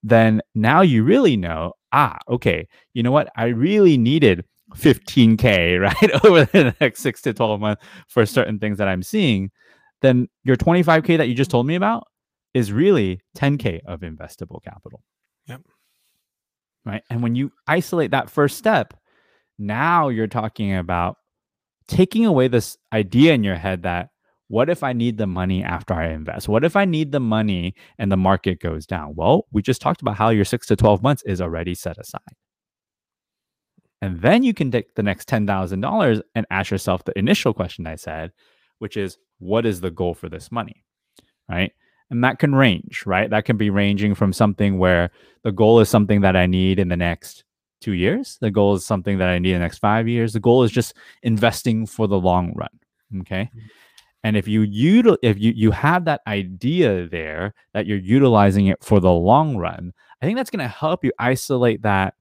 then 0.03 0.41
now 0.53 0.81
you 0.81 1.03
really 1.03 1.37
know, 1.37 1.73
ah, 1.91 2.17
okay, 2.27 2.67
you 2.93 3.03
know 3.03 3.11
what? 3.11 3.29
I 3.35 3.45
really 3.45 3.97
needed 3.97 4.43
15K, 4.75 5.79
right? 5.81 6.25
Over 6.25 6.45
the 6.45 6.75
next 6.81 7.01
six 7.01 7.21
to 7.23 7.33
12 7.33 7.59
months 7.59 7.83
for 8.07 8.25
certain 8.25 8.59
things 8.59 8.77
that 8.77 8.87
I'm 8.87 9.03
seeing. 9.03 9.51
Then 10.01 10.27
your 10.43 10.57
25K 10.57 11.17
that 11.17 11.29
you 11.29 11.33
just 11.33 11.51
told 11.51 11.65
me 11.65 11.75
about 11.75 12.07
is 12.53 12.71
really 12.71 13.21
10K 13.37 13.81
of 13.85 14.01
investable 14.01 14.61
capital. 14.63 15.01
Yep. 15.47 15.61
Right. 16.85 17.03
And 17.09 17.23
when 17.23 17.35
you 17.35 17.51
isolate 17.67 18.11
that 18.11 18.29
first 18.29 18.57
step, 18.57 18.93
now 19.57 20.09
you're 20.09 20.27
talking 20.27 20.75
about 20.75 21.15
taking 21.87 22.25
away 22.25 22.47
this 22.47 22.77
idea 22.91 23.33
in 23.33 23.43
your 23.43 23.55
head 23.55 23.83
that 23.83 24.09
What 24.53 24.69
if 24.69 24.83
I 24.83 24.93
need 24.93 25.17
the 25.17 25.25
money 25.25 25.63
after 25.63 25.95
I 25.95 26.09
invest? 26.09 26.47
What 26.47 26.63
if 26.63 26.75
I 26.75 26.85
need 26.85 27.11
the 27.11 27.19
money 27.19 27.73
and 27.97 28.11
the 28.11 28.17
market 28.17 28.59
goes 28.59 28.85
down? 28.85 29.15
Well, 29.15 29.47
we 29.51 29.63
just 29.63 29.81
talked 29.81 30.03
about 30.03 30.15
how 30.15 30.29
your 30.29 30.45
six 30.45 30.67
to 30.67 30.75
12 30.75 31.01
months 31.01 31.23
is 31.23 31.41
already 31.41 31.73
set 31.73 31.97
aside. 31.97 32.35
And 33.99 34.21
then 34.21 34.43
you 34.43 34.53
can 34.53 34.69
take 34.69 34.93
the 34.93 35.01
next 35.01 35.27
$10,000 35.27 36.21
and 36.35 36.45
ask 36.51 36.69
yourself 36.69 37.03
the 37.03 37.17
initial 37.17 37.51
question 37.51 37.87
I 37.87 37.95
said, 37.95 38.31
which 38.77 38.95
is, 38.95 39.17
what 39.39 39.65
is 39.65 39.81
the 39.81 39.89
goal 39.89 40.13
for 40.13 40.29
this 40.29 40.51
money? 40.51 40.85
Right. 41.49 41.71
And 42.11 42.23
that 42.23 42.37
can 42.37 42.53
range, 42.53 43.07
right? 43.07 43.31
That 43.31 43.45
can 43.45 43.57
be 43.57 43.71
ranging 43.71 44.13
from 44.13 44.33
something 44.33 44.77
where 44.77 45.09
the 45.43 45.51
goal 45.51 45.79
is 45.79 45.89
something 45.89 46.21
that 46.21 46.35
I 46.35 46.45
need 46.45 46.77
in 46.77 46.89
the 46.89 46.95
next 46.95 47.43
two 47.81 47.93
years. 47.93 48.37
The 48.39 48.51
goal 48.51 48.75
is 48.75 48.85
something 48.85 49.17
that 49.17 49.29
I 49.29 49.39
need 49.39 49.53
in 49.53 49.61
the 49.61 49.65
next 49.65 49.79
five 49.79 50.07
years. 50.07 50.33
The 50.33 50.39
goal 50.39 50.61
is 50.61 50.71
just 50.71 50.93
investing 51.23 51.87
for 51.87 52.07
the 52.07 52.19
long 52.19 52.53
run. 52.53 52.69
Okay. 53.21 53.49
Mm-hmm. 53.51 53.59
And 54.23 54.37
if 54.37 54.47
you 54.47 54.61
util- 54.61 55.17
if 55.21 55.37
you 55.39 55.53
you 55.55 55.71
have 55.71 56.05
that 56.05 56.21
idea 56.27 57.07
there 57.07 57.53
that 57.73 57.85
you're 57.85 57.97
utilizing 57.97 58.67
it 58.67 58.83
for 58.83 58.99
the 58.99 59.11
long 59.11 59.57
run, 59.57 59.93
I 60.21 60.25
think 60.25 60.37
that's 60.37 60.49
going 60.49 60.61
to 60.61 60.67
help 60.67 61.03
you 61.03 61.11
isolate 61.19 61.81
that. 61.83 62.15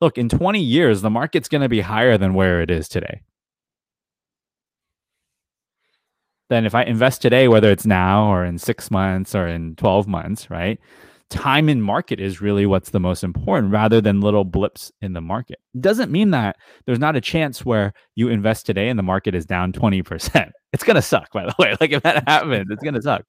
Look, 0.00 0.18
in 0.18 0.28
20 0.28 0.60
years, 0.60 1.02
the 1.02 1.10
market's 1.10 1.48
going 1.48 1.62
to 1.62 1.68
be 1.68 1.80
higher 1.82 2.18
than 2.18 2.34
where 2.34 2.62
it 2.62 2.70
is 2.70 2.88
today. 2.88 3.22
Then 6.48 6.66
if 6.66 6.74
I 6.74 6.82
invest 6.82 7.22
today, 7.22 7.46
whether 7.48 7.70
it's 7.70 7.86
now 7.86 8.32
or 8.32 8.44
in 8.44 8.58
six 8.58 8.90
months 8.90 9.34
or 9.34 9.46
in 9.46 9.76
12 9.76 10.08
months, 10.08 10.50
right? 10.50 10.80
Time 11.30 11.68
in 11.68 11.80
market 11.80 12.20
is 12.20 12.40
really 12.40 12.66
what's 12.66 12.90
the 12.90 13.00
most 13.00 13.22
important 13.22 13.72
rather 13.72 14.00
than 14.00 14.20
little 14.20 14.44
blips 14.44 14.92
in 15.00 15.12
the 15.12 15.20
market. 15.20 15.58
Doesn't 15.78 16.10
mean 16.10 16.32
that 16.32 16.56
there's 16.84 16.98
not 16.98 17.16
a 17.16 17.20
chance 17.20 17.64
where 17.64 17.92
you 18.16 18.28
invest 18.28 18.66
today 18.66 18.88
and 18.88 18.98
the 18.98 19.04
market 19.04 19.34
is 19.34 19.46
down 19.46 19.72
20%. 19.72 20.50
It's 20.72 20.84
going 20.84 20.94
to 20.94 21.02
suck, 21.02 21.32
by 21.32 21.46
the 21.46 21.54
way. 21.58 21.74
Like 21.80 21.90
if 21.90 22.04
that 22.04 22.28
happens, 22.28 22.68
it's 22.70 22.82
going 22.84 22.94
to 22.94 23.02
suck. 23.02 23.24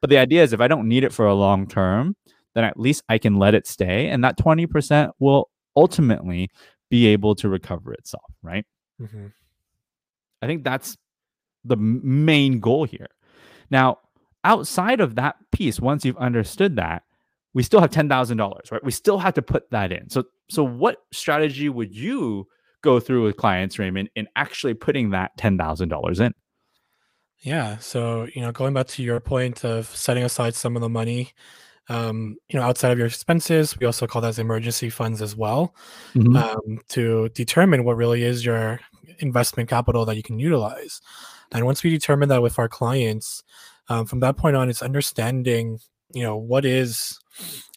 But 0.00 0.10
the 0.10 0.18
idea 0.18 0.42
is 0.42 0.52
if 0.52 0.60
I 0.60 0.66
don't 0.66 0.88
need 0.88 1.04
it 1.04 1.12
for 1.12 1.24
a 1.24 1.34
long 1.34 1.68
term, 1.68 2.16
then 2.56 2.64
at 2.64 2.80
least 2.80 3.04
I 3.08 3.16
can 3.16 3.36
let 3.36 3.54
it 3.54 3.64
stay. 3.68 4.08
And 4.08 4.24
that 4.24 4.36
20% 4.36 5.12
will 5.20 5.50
ultimately 5.76 6.50
be 6.88 7.06
able 7.06 7.36
to 7.36 7.48
recover 7.48 7.92
itself, 7.92 8.24
right? 8.42 8.66
Mm-hmm. 9.00 9.26
I 10.42 10.46
think 10.48 10.64
that's 10.64 10.96
the 11.64 11.76
main 11.76 12.58
goal 12.58 12.82
here. 12.82 13.06
Now, 13.70 13.98
outside 14.42 15.00
of 15.00 15.14
that 15.14 15.36
piece, 15.52 15.78
once 15.78 16.04
you've 16.04 16.16
understood 16.16 16.74
that, 16.74 17.04
we 17.54 17.62
still 17.62 17.80
have 17.80 17.90
$10,000, 17.90 18.72
right? 18.72 18.84
We 18.84 18.92
still 18.92 19.18
have 19.18 19.34
to 19.34 19.42
put 19.42 19.70
that 19.70 19.92
in. 19.92 20.08
So 20.10 20.24
so 20.48 20.64
what 20.64 20.98
strategy 21.12 21.68
would 21.68 21.94
you 21.94 22.46
go 22.82 22.98
through 22.98 23.24
with 23.24 23.36
clients, 23.36 23.78
Raymond, 23.78 24.10
in 24.16 24.26
actually 24.36 24.74
putting 24.74 25.10
that 25.10 25.36
$10,000 25.38 26.20
in? 26.20 26.32
Yeah, 27.42 27.78
so 27.78 28.28
you 28.34 28.42
know, 28.42 28.52
going 28.52 28.74
back 28.74 28.86
to 28.88 29.02
your 29.02 29.20
point 29.20 29.64
of 29.64 29.86
setting 29.86 30.24
aside 30.24 30.54
some 30.54 30.76
of 30.76 30.82
the 30.82 30.88
money 30.88 31.32
um, 31.90 32.36
you 32.48 32.58
know, 32.58 32.64
outside 32.64 32.92
of 32.92 32.98
your 32.98 33.08
expenses, 33.08 33.76
we 33.78 33.84
also 33.84 34.06
call 34.06 34.22
that 34.22 34.28
as 34.28 34.38
emergency 34.38 34.90
funds 34.90 35.20
as 35.20 35.34
well, 35.34 35.74
mm-hmm. 36.14 36.36
um, 36.36 36.78
to 36.90 37.28
determine 37.30 37.82
what 37.82 37.96
really 37.96 38.22
is 38.22 38.44
your 38.44 38.78
investment 39.18 39.68
capital 39.68 40.04
that 40.04 40.16
you 40.16 40.22
can 40.22 40.38
utilize. 40.38 41.00
And 41.50 41.66
once 41.66 41.82
we 41.82 41.90
determine 41.90 42.28
that 42.28 42.42
with 42.42 42.60
our 42.60 42.68
clients, 42.68 43.42
um, 43.88 44.06
from 44.06 44.20
that 44.20 44.36
point 44.36 44.54
on, 44.54 44.70
it's 44.70 44.82
understanding 44.82 45.80
you 46.12 46.22
know 46.22 46.36
what 46.36 46.64
is 46.64 47.18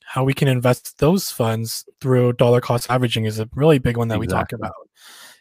how 0.06 0.24
we 0.24 0.34
can 0.34 0.48
invest 0.48 0.98
those 1.00 1.32
funds 1.32 1.86
through 2.00 2.34
dollar 2.34 2.62
cost 2.62 2.90
averaging 2.90 3.26
is 3.26 3.40
a 3.40 3.50
really 3.56 3.80
big 3.80 3.98
one 3.98 4.08
that 4.08 4.22
exactly. 4.22 4.28
we 4.28 4.40
talk 4.40 4.54
about 4.54 4.90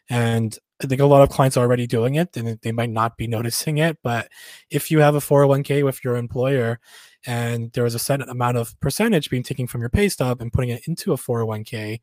and 0.09 0.59
i 0.83 0.87
think 0.87 1.01
a 1.01 1.07
lot 1.07 1.23
of 1.23 1.29
clients 1.29 1.57
are 1.57 1.65
already 1.65 1.87
doing 1.87 2.15
it 2.15 2.37
and 2.37 2.59
they 2.63 2.73
might 2.73 2.91
not 2.91 3.17
be 3.17 3.27
noticing 3.27 3.79
it 3.79 3.99
but 4.03 4.29
if 4.71 4.91
you 4.91 5.01
have 5.01 5.15
a 5.15 5.21
401k 5.21 5.85
with 5.85 6.03
your 6.05 6.17
employer 6.17 6.81
and 7.25 7.73
there 7.73 7.87
is 7.87 7.95
a 7.95 7.99
set 7.99 8.27
amount 8.29 8.57
of 8.57 8.79
percentage 8.81 9.31
being 9.31 9.43
taken 9.43 9.67
from 9.67 9.81
your 9.81 9.91
pay 9.91 10.09
stub 10.09 10.41
and 10.41 10.53
putting 10.53 10.71
it 10.71 10.83
into 10.87 11.13
a 11.13 11.17
401k 11.17 12.01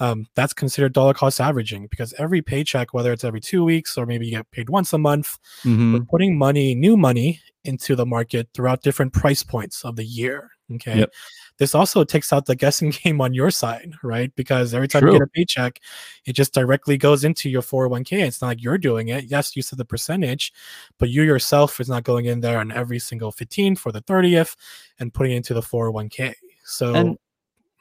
um, 0.00 0.26
that's 0.34 0.52
considered 0.52 0.92
dollar 0.92 1.14
cost 1.14 1.40
averaging 1.40 1.86
because 1.86 2.12
every 2.18 2.42
paycheck, 2.42 2.92
whether 2.92 3.12
it's 3.12 3.22
every 3.22 3.40
two 3.40 3.62
weeks 3.62 3.96
or 3.96 4.04
maybe 4.04 4.26
you 4.26 4.32
get 4.32 4.50
paid 4.50 4.68
once 4.68 4.92
a 4.92 4.98
month, 4.98 5.38
mm-hmm. 5.62 5.94
we're 5.94 6.04
putting 6.10 6.36
money, 6.36 6.74
new 6.74 6.96
money, 6.96 7.40
into 7.64 7.94
the 7.94 8.06
market 8.06 8.48
throughout 8.52 8.82
different 8.82 9.12
price 9.12 9.44
points 9.44 9.84
of 9.84 9.94
the 9.94 10.04
year. 10.04 10.50
Okay. 10.76 11.00
Yep. 11.00 11.12
This 11.58 11.74
also 11.74 12.02
takes 12.04 12.32
out 12.32 12.46
the 12.46 12.56
guessing 12.56 12.90
game 13.04 13.20
on 13.20 13.34
your 13.34 13.50
side, 13.50 13.92
right? 14.02 14.34
Because 14.34 14.74
every 14.74 14.88
time 14.88 15.02
True. 15.02 15.12
you 15.12 15.18
get 15.18 15.24
a 15.24 15.30
paycheck, 15.30 15.80
it 16.24 16.32
just 16.32 16.54
directly 16.54 16.96
goes 16.96 17.24
into 17.24 17.50
your 17.50 17.62
401k. 17.62 18.26
It's 18.26 18.40
not 18.40 18.48
like 18.48 18.62
you're 18.62 18.78
doing 18.78 19.08
it. 19.08 19.24
Yes, 19.24 19.54
you 19.54 19.62
said 19.62 19.78
the 19.78 19.84
percentage, 19.84 20.52
but 20.98 21.08
you 21.08 21.22
yourself 21.22 21.80
is 21.80 21.88
not 21.88 22.04
going 22.04 22.26
in 22.26 22.40
there 22.40 22.58
on 22.58 22.72
every 22.72 22.98
single 22.98 23.30
15 23.30 23.76
for 23.76 23.92
the 23.92 24.02
30th 24.02 24.56
and 24.98 25.12
putting 25.12 25.32
it 25.32 25.36
into 25.36 25.54
the 25.54 25.60
401k. 25.60 26.34
So 26.64 26.94
and, 26.94 27.10
mm. 27.10 27.16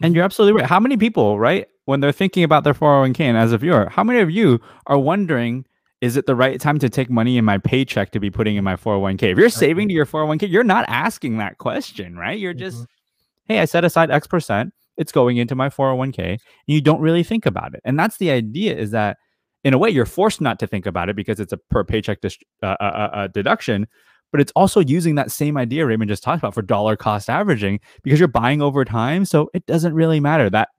and 0.01 0.15
you're 0.15 0.25
absolutely 0.25 0.61
right. 0.61 0.69
How 0.69 0.79
many 0.79 0.97
people, 0.97 1.39
right, 1.39 1.67
when 1.85 1.99
they're 1.99 2.11
thinking 2.11 2.43
about 2.43 2.63
their 2.63 2.73
401k 2.73 3.21
and 3.21 3.37
as 3.37 3.51
a 3.51 3.57
viewer, 3.57 3.89
how 3.89 4.03
many 4.03 4.19
of 4.19 4.29
you 4.29 4.59
are 4.87 4.97
wondering 4.97 5.65
is 6.01 6.17
it 6.17 6.25
the 6.25 6.35
right 6.35 6.59
time 6.59 6.79
to 6.79 6.89
take 6.89 7.09
money 7.09 7.37
in 7.37 7.45
my 7.45 7.59
paycheck 7.59 8.11
to 8.11 8.19
be 8.19 8.31
putting 8.31 8.55
in 8.55 8.63
my 8.63 8.75
401k? 8.75 9.31
If 9.31 9.37
you're 9.37 9.49
saving 9.49 9.87
to 9.87 9.93
your 9.93 10.07
401k, 10.07 10.49
you're 10.49 10.63
not 10.63 10.83
asking 10.87 11.37
that 11.37 11.59
question, 11.59 12.17
right? 12.17 12.37
You're 12.37 12.55
just, 12.55 12.77
mm-hmm. 12.77 13.53
hey, 13.53 13.59
I 13.59 13.65
set 13.65 13.85
aside 13.85 14.09
X 14.09 14.25
percent. 14.25 14.73
It's 14.97 15.11
going 15.11 15.37
into 15.37 15.55
my 15.55 15.69
401k. 15.69 16.17
And 16.29 16.39
you 16.65 16.81
don't 16.81 17.01
really 17.01 17.23
think 17.23 17.45
about 17.45 17.75
it. 17.75 17.81
And 17.85 17.99
that's 17.99 18.17
the 18.17 18.31
idea 18.31 18.75
is 18.75 18.91
that 18.91 19.17
in 19.63 19.75
a 19.75 19.77
way, 19.77 19.91
you're 19.91 20.07
forced 20.07 20.41
not 20.41 20.59
to 20.59 20.67
think 20.67 20.87
about 20.87 21.07
it 21.07 21.15
because 21.15 21.39
it's 21.39 21.53
a 21.53 21.57
per 21.57 21.83
paycheck 21.83 22.21
dis- 22.21 22.37
uh, 22.63 22.77
uh, 22.79 22.83
uh, 22.83 23.15
uh 23.15 23.27
deduction. 23.27 23.87
But 24.31 24.41
it's 24.41 24.51
also 24.55 24.79
using 24.79 25.15
that 25.15 25.29
same 25.29 25.55
idea 25.55 25.85
Raymond 25.85 26.09
just 26.09 26.23
talked 26.23 26.39
about 26.39 26.55
for 26.55 26.61
dollar 26.61 26.95
cost 26.95 27.29
averaging 27.29 27.79
because 28.01 28.17
you're 28.17 28.27
buying 28.27 28.61
over 28.61 28.83
time. 28.85 29.25
So 29.25 29.49
it 29.53 29.65
doesn't 29.67 29.93
really 29.93 30.19
matter 30.19 30.49
that 30.49 30.69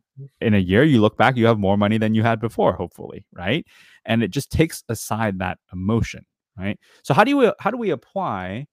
in 0.41 0.55
a 0.55 0.59
year 0.59 0.85
you 0.85 1.01
look 1.01 1.17
back, 1.17 1.37
you 1.37 1.47
have 1.47 1.59
more 1.59 1.77
money 1.77 1.99
than 1.99 2.15
you 2.15 2.23
had 2.23 2.41
before, 2.41 2.75
hopefully, 2.75 3.25
right? 3.33 3.67
and 4.05 4.23
it 4.23 4.33
just 4.33 4.51
takes 4.51 4.83
aside 4.89 5.39
that 5.39 5.59
emotion 5.73 6.25
right? 6.59 6.79
So 7.03 7.15
how 7.15 7.25
do 7.25 7.31
you 7.31 7.53
how 7.59 7.71
do 7.71 7.77
we 7.77 7.91
apply 7.91 8.67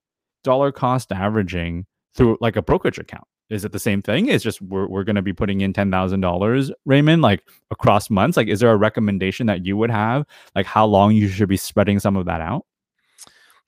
dollar 0.43 0.71
cost 0.71 1.11
averaging 1.11 1.85
through 2.15 2.37
like 2.41 2.55
a 2.55 2.61
brokerage 2.61 2.99
account? 2.99 3.25
Is 3.49 3.65
it 3.65 3.71
the 3.71 3.79
same 3.79 4.01
thing? 4.01 4.27
It's 4.27 4.43
just 4.43 4.61
we're, 4.61 4.87
we're 4.87 5.03
going 5.03 5.15
to 5.15 5.23
be 5.23 5.33
putting 5.33 5.61
in 5.61 5.73
$10000 5.73 6.71
raymond 6.85 7.21
like 7.23 7.41
across 7.71 8.09
months? 8.09 8.37
Like 8.37 8.47
is 8.47 8.59
there 8.59 8.71
a 8.71 8.77
recommendation 8.77 9.47
that 9.47 9.65
you 9.65 9.75
would 9.77 9.89
have 9.89 10.25
like 10.55 10.65
how 10.65 10.85
long 10.85 11.13
you 11.13 11.27
should 11.27 11.49
be 11.49 11.57
spreading 11.57 11.99
some 11.99 12.15
of 12.15 12.25
that 12.25 12.41
out 12.41 12.65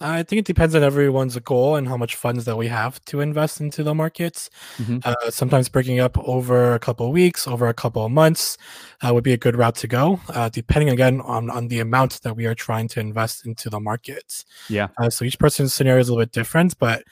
I 0.01 0.23
think 0.23 0.39
it 0.39 0.45
depends 0.45 0.75
on 0.75 0.83
everyone's 0.83 1.37
goal 1.39 1.75
and 1.75 1.87
how 1.87 1.95
much 1.95 2.15
funds 2.15 2.45
that 2.45 2.57
we 2.57 2.67
have 2.67 3.03
to 3.05 3.21
invest 3.21 3.61
into 3.61 3.83
the 3.83 3.93
markets. 3.93 4.49
Mm-hmm. 4.77 4.99
Uh, 5.03 5.29
sometimes 5.29 5.69
breaking 5.69 5.99
up 5.99 6.17
over 6.17 6.73
a 6.73 6.79
couple 6.79 7.05
of 7.05 7.11
weeks, 7.11 7.47
over 7.47 7.67
a 7.67 7.73
couple 7.73 8.05
of 8.05 8.11
months, 8.11 8.57
uh, 9.01 9.13
would 9.13 9.23
be 9.23 9.33
a 9.33 9.37
good 9.37 9.55
route 9.55 9.75
to 9.75 9.87
go, 9.87 10.19
uh, 10.29 10.49
depending 10.49 10.89
again 10.89 11.21
on, 11.21 11.49
on 11.49 11.67
the 11.67 11.79
amount 11.79 12.21
that 12.23 12.35
we 12.35 12.45
are 12.45 12.55
trying 12.55 12.87
to 12.89 12.99
invest 12.99 13.45
into 13.45 13.69
the 13.69 13.79
markets. 13.79 14.45
Yeah. 14.69 14.87
Uh, 14.97 15.09
so 15.09 15.23
each 15.23 15.39
person's 15.39 15.73
scenario 15.73 16.01
is 16.01 16.09
a 16.09 16.13
little 16.13 16.23
bit 16.23 16.31
different, 16.31 16.77
but 16.79 17.03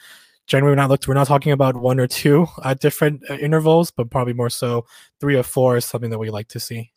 generally 0.50 0.72
we're 0.72 0.76
not 0.76 0.90
looked 0.90 1.06
we're 1.06 1.14
not 1.14 1.28
talking 1.28 1.52
about 1.52 1.76
one 1.76 2.00
or 2.00 2.08
two 2.08 2.46
uh, 2.62 2.74
different 2.74 3.22
uh, 3.30 3.34
intervals, 3.34 3.90
but 3.90 4.10
probably 4.10 4.32
more 4.32 4.50
so 4.50 4.84
three 5.20 5.36
or 5.36 5.44
four 5.44 5.76
is 5.76 5.84
something 5.84 6.10
that 6.10 6.18
we 6.18 6.28
like 6.28 6.48
to 6.48 6.60
see. 6.60 6.90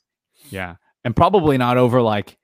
Yeah, 0.50 0.76
and 1.06 1.16
probably 1.16 1.58
not 1.58 1.78
over 1.78 2.02
like 2.02 2.38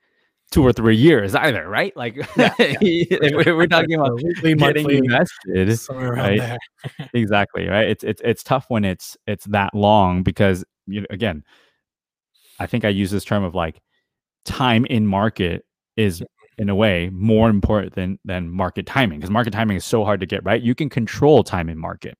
two 0.51 0.63
or 0.63 0.73
three 0.73 0.95
years 0.95 1.35
either, 1.35 1.67
right? 1.67 1.95
Like 1.95 2.15
yeah, 2.37 2.53
yeah. 2.59 3.29
we're 3.35 3.67
talking 3.67 3.95
about 3.95 4.15
weekly, 4.15 4.55
getting 4.55 4.59
monthly, 4.59 4.97
invested, 4.97 5.79
right? 5.89 6.57
exactly, 7.13 7.67
right. 7.67 7.87
It's 7.87 8.03
it's 8.03 8.21
it's 8.23 8.43
tough 8.43 8.65
when 8.69 8.85
it's 8.85 9.17
it's 9.27 9.45
that 9.45 9.73
long 9.73 10.23
because 10.23 10.65
you 10.87 11.01
know, 11.01 11.07
again, 11.09 11.43
I 12.59 12.67
think 12.67 12.85
I 12.85 12.89
use 12.89 13.11
this 13.11 13.23
term 13.23 13.43
of 13.43 13.55
like 13.55 13.79
time 14.45 14.85
in 14.85 15.05
market 15.05 15.65
is 15.97 16.23
in 16.57 16.69
a 16.69 16.75
way 16.75 17.09
more 17.13 17.49
important 17.49 17.93
than 17.93 18.19
than 18.25 18.49
market 18.49 18.85
timing 18.85 19.19
because 19.19 19.31
market 19.31 19.51
timing 19.51 19.77
is 19.77 19.85
so 19.85 20.03
hard 20.03 20.19
to 20.19 20.25
get 20.25 20.43
right. 20.43 20.61
You 20.61 20.75
can 20.75 20.89
control 20.89 21.43
time 21.43 21.69
in 21.69 21.77
market, 21.77 22.17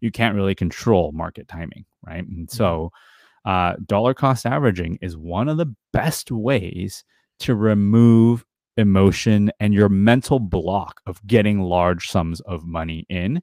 you 0.00 0.12
can't 0.12 0.36
really 0.36 0.54
control 0.54 1.10
market 1.12 1.48
timing, 1.48 1.84
right? 2.06 2.24
And 2.24 2.48
mm-hmm. 2.48 2.56
so. 2.56 2.90
Uh, 3.44 3.76
dollar 3.86 4.12
cost 4.12 4.44
averaging 4.44 4.98
is 5.00 5.16
one 5.16 5.48
of 5.48 5.56
the 5.56 5.72
best 5.92 6.32
ways 6.32 7.04
to 7.40 7.54
remove 7.54 8.44
emotion 8.76 9.50
and 9.60 9.72
your 9.72 9.88
mental 9.88 10.38
block 10.38 11.00
of 11.06 11.24
getting 11.26 11.60
large 11.62 12.08
sums 12.10 12.40
of 12.40 12.64
money 12.64 13.06
in. 13.08 13.42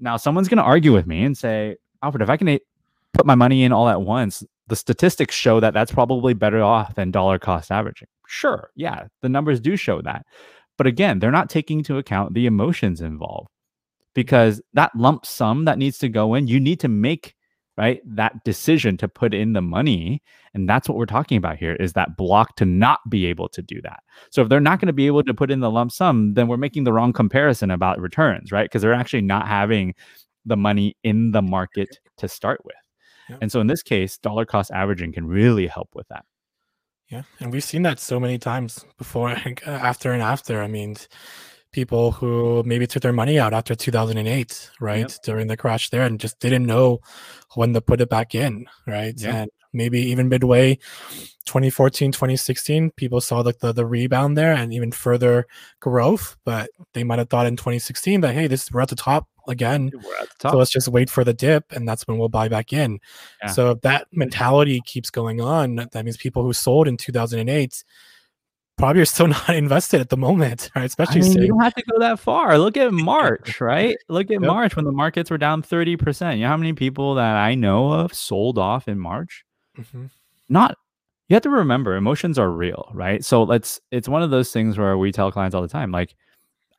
Now, 0.00 0.16
someone's 0.16 0.48
going 0.48 0.58
to 0.58 0.64
argue 0.64 0.92
with 0.92 1.06
me 1.06 1.24
and 1.24 1.36
say, 1.36 1.76
Alfred, 2.02 2.22
if 2.22 2.30
I 2.30 2.36
can 2.36 2.58
put 3.12 3.26
my 3.26 3.34
money 3.34 3.64
in 3.64 3.72
all 3.72 3.88
at 3.88 4.02
once, 4.02 4.44
the 4.66 4.76
statistics 4.76 5.34
show 5.34 5.60
that 5.60 5.74
that's 5.74 5.92
probably 5.92 6.34
better 6.34 6.62
off 6.62 6.94
than 6.94 7.10
dollar 7.10 7.38
cost 7.38 7.70
averaging. 7.70 8.08
Sure. 8.26 8.70
Yeah. 8.74 9.06
The 9.22 9.28
numbers 9.28 9.60
do 9.60 9.76
show 9.76 10.00
that. 10.02 10.24
But 10.76 10.86
again, 10.86 11.18
they're 11.18 11.30
not 11.30 11.50
taking 11.50 11.78
into 11.78 11.98
account 11.98 12.34
the 12.34 12.46
emotions 12.46 13.00
involved 13.00 13.48
because 14.14 14.60
that 14.72 14.94
lump 14.96 15.26
sum 15.26 15.64
that 15.66 15.78
needs 15.78 15.98
to 15.98 16.08
go 16.08 16.34
in, 16.34 16.48
you 16.48 16.58
need 16.58 16.80
to 16.80 16.88
make 16.88 17.34
right? 17.76 18.00
That 18.04 18.44
decision 18.44 18.96
to 18.98 19.08
put 19.08 19.34
in 19.34 19.52
the 19.52 19.62
money 19.62 20.22
and 20.54 20.68
that's 20.68 20.88
what 20.88 20.96
we're 20.96 21.06
talking 21.06 21.36
about 21.36 21.56
here 21.56 21.74
is 21.74 21.94
that 21.94 22.16
block 22.16 22.54
to 22.56 22.64
not 22.64 23.00
be 23.08 23.26
able 23.26 23.48
to 23.48 23.62
do 23.62 23.80
that. 23.82 24.00
So 24.30 24.42
if 24.42 24.48
they're 24.48 24.60
not 24.60 24.80
going 24.80 24.86
to 24.86 24.92
be 24.92 25.08
able 25.08 25.24
to 25.24 25.34
put 25.34 25.50
in 25.50 25.60
the 25.60 25.70
lump 25.70 25.92
sum 25.92 26.34
then 26.34 26.48
we're 26.48 26.56
making 26.56 26.84
the 26.84 26.92
wrong 26.92 27.12
comparison 27.12 27.70
about 27.70 28.00
returns 28.00 28.52
right? 28.52 28.64
Because 28.64 28.82
they're 28.82 28.94
actually 28.94 29.22
not 29.22 29.48
having 29.48 29.94
the 30.46 30.56
money 30.56 30.96
in 31.02 31.32
the 31.32 31.42
market 31.42 31.98
to 32.18 32.28
start 32.28 32.64
with. 32.64 32.76
Yeah. 33.28 33.38
and 33.40 33.50
so 33.50 33.60
in 33.60 33.66
this 33.66 33.82
case 33.82 34.18
dollar 34.18 34.44
cost 34.44 34.70
averaging 34.70 35.12
can 35.12 35.26
really 35.26 35.66
help 35.66 35.88
with 35.94 36.06
that. 36.08 36.24
Yeah 37.10 37.22
and 37.40 37.52
we've 37.52 37.64
seen 37.64 37.82
that 37.82 37.98
so 37.98 38.20
many 38.20 38.38
times 38.38 38.84
before 38.98 39.30
uh, 39.66 39.70
after 39.70 40.12
and 40.12 40.22
after. 40.22 40.62
I 40.62 40.68
mean 40.68 40.96
people 41.74 42.12
who 42.12 42.62
maybe 42.64 42.86
took 42.86 43.02
their 43.02 43.12
money 43.12 43.36
out 43.36 43.52
after 43.52 43.74
2008 43.74 44.70
right 44.80 44.98
yep. 45.00 45.10
during 45.24 45.48
the 45.48 45.56
crash 45.56 45.90
there 45.90 46.02
and 46.02 46.20
just 46.20 46.38
didn't 46.38 46.64
know 46.64 47.00
when 47.56 47.74
to 47.74 47.80
put 47.80 48.00
it 48.00 48.08
back 48.08 48.32
in 48.32 48.64
right 48.86 49.14
yeah. 49.16 49.34
and 49.34 49.50
maybe 49.72 49.98
even 50.00 50.28
midway 50.28 50.76
2014 51.46 52.12
2016 52.12 52.92
people 52.92 53.20
saw 53.20 53.42
the, 53.42 53.52
the, 53.60 53.72
the 53.72 53.84
rebound 53.84 54.38
there 54.38 54.52
and 54.52 54.72
even 54.72 54.92
further 54.92 55.46
growth 55.80 56.36
but 56.44 56.70
they 56.92 57.02
might 57.02 57.18
have 57.18 57.28
thought 57.28 57.44
in 57.44 57.56
2016 57.56 58.20
that 58.20 58.34
hey 58.34 58.46
this 58.46 58.70
we're 58.70 58.80
at 58.80 58.88
the 58.88 58.94
top 58.94 59.26
again 59.48 59.90
the 59.92 60.26
top. 60.38 60.52
so 60.52 60.58
let's 60.58 60.70
just 60.70 60.86
wait 60.86 61.10
for 61.10 61.24
the 61.24 61.34
dip 61.34 61.64
and 61.72 61.88
that's 61.88 62.06
when 62.06 62.18
we'll 62.18 62.28
buy 62.28 62.48
back 62.48 62.72
in 62.72 63.00
yeah. 63.42 63.50
so 63.50 63.72
if 63.72 63.80
that 63.80 64.06
mentality 64.12 64.80
keeps 64.86 65.10
going 65.10 65.40
on 65.40 65.88
that 65.90 66.04
means 66.04 66.16
people 66.16 66.44
who 66.44 66.52
sold 66.52 66.86
in 66.86 66.96
2008 66.96 67.82
probably 68.76 69.02
are 69.02 69.06
still 69.06 69.26
not 69.28 69.50
invested 69.50 70.00
at 70.00 70.08
the 70.10 70.16
moment, 70.16 70.70
right? 70.76 70.84
Especially 70.84 71.20
I 71.20 71.24
mean, 71.24 71.42
you 71.42 71.48
don't 71.48 71.62
have 71.62 71.74
to 71.74 71.84
go 71.90 71.98
that 71.98 72.18
far. 72.18 72.58
Look 72.58 72.76
at 72.76 72.92
March, 72.92 73.60
right? 73.60 73.96
Look 74.08 74.26
at 74.26 74.32
yep. 74.32 74.42
March 74.42 74.76
when 74.76 74.84
the 74.84 74.92
markets 74.92 75.30
were 75.30 75.38
down 75.38 75.62
30%. 75.62 76.36
You 76.36 76.42
know 76.42 76.48
how 76.48 76.56
many 76.56 76.72
people 76.72 77.14
that 77.14 77.36
I 77.36 77.54
know 77.54 77.92
of 77.92 78.14
sold 78.14 78.58
off 78.58 78.88
in 78.88 78.98
March? 78.98 79.44
Mm-hmm. 79.78 80.06
Not 80.48 80.76
you 81.28 81.34
have 81.34 81.42
to 81.42 81.50
remember 81.50 81.96
emotions 81.96 82.38
are 82.38 82.50
real, 82.50 82.90
right? 82.92 83.24
So 83.24 83.42
let's 83.42 83.80
it's 83.90 84.08
one 84.08 84.22
of 84.22 84.30
those 84.30 84.52
things 84.52 84.76
where 84.76 84.98
we 84.98 85.10
tell 85.10 85.32
clients 85.32 85.54
all 85.54 85.62
the 85.62 85.68
time, 85.68 85.90
like 85.90 86.14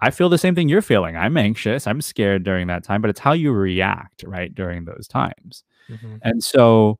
I 0.02 0.12
feel 0.12 0.30
the 0.30 0.38
same 0.38 0.54
thing 0.54 0.70
you're 0.70 0.84
feeling. 0.84 1.18
I'm 1.18 1.36
anxious, 1.36 1.88
I'm 1.88 2.02
scared 2.02 2.44
during 2.44 2.68
that 2.68 2.84
time, 2.84 3.02
but 3.02 3.10
it's 3.10 3.20
how 3.20 3.34
you 3.34 3.54
react, 3.54 4.24
right, 4.28 4.54
during 4.54 4.86
those 4.86 5.08
times. 5.08 5.64
Mm-hmm. 5.90 6.18
And 6.22 6.44
so 6.44 7.00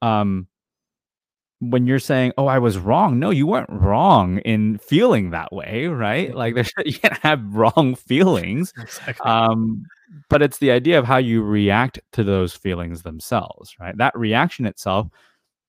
um 0.00 0.46
when 1.60 1.86
you're 1.86 1.98
saying, 1.98 2.32
"Oh, 2.38 2.46
I 2.46 2.58
was 2.58 2.78
wrong," 2.78 3.18
no, 3.18 3.30
you 3.30 3.46
weren't 3.46 3.70
wrong 3.70 4.38
in 4.40 4.78
feeling 4.78 5.30
that 5.30 5.52
way, 5.52 5.86
right? 5.86 6.34
Like 6.34 6.56
you 6.84 6.94
can't 6.98 7.18
have 7.18 7.42
wrong 7.54 7.94
feelings. 7.96 8.72
Exactly. 8.80 9.30
Um, 9.30 9.84
but 10.30 10.42
it's 10.42 10.58
the 10.58 10.70
idea 10.70 10.98
of 10.98 11.04
how 11.06 11.18
you 11.18 11.42
react 11.42 12.00
to 12.12 12.24
those 12.24 12.54
feelings 12.54 13.02
themselves, 13.02 13.74
right? 13.80 13.96
That 13.98 14.16
reaction 14.16 14.66
itself, 14.66 15.08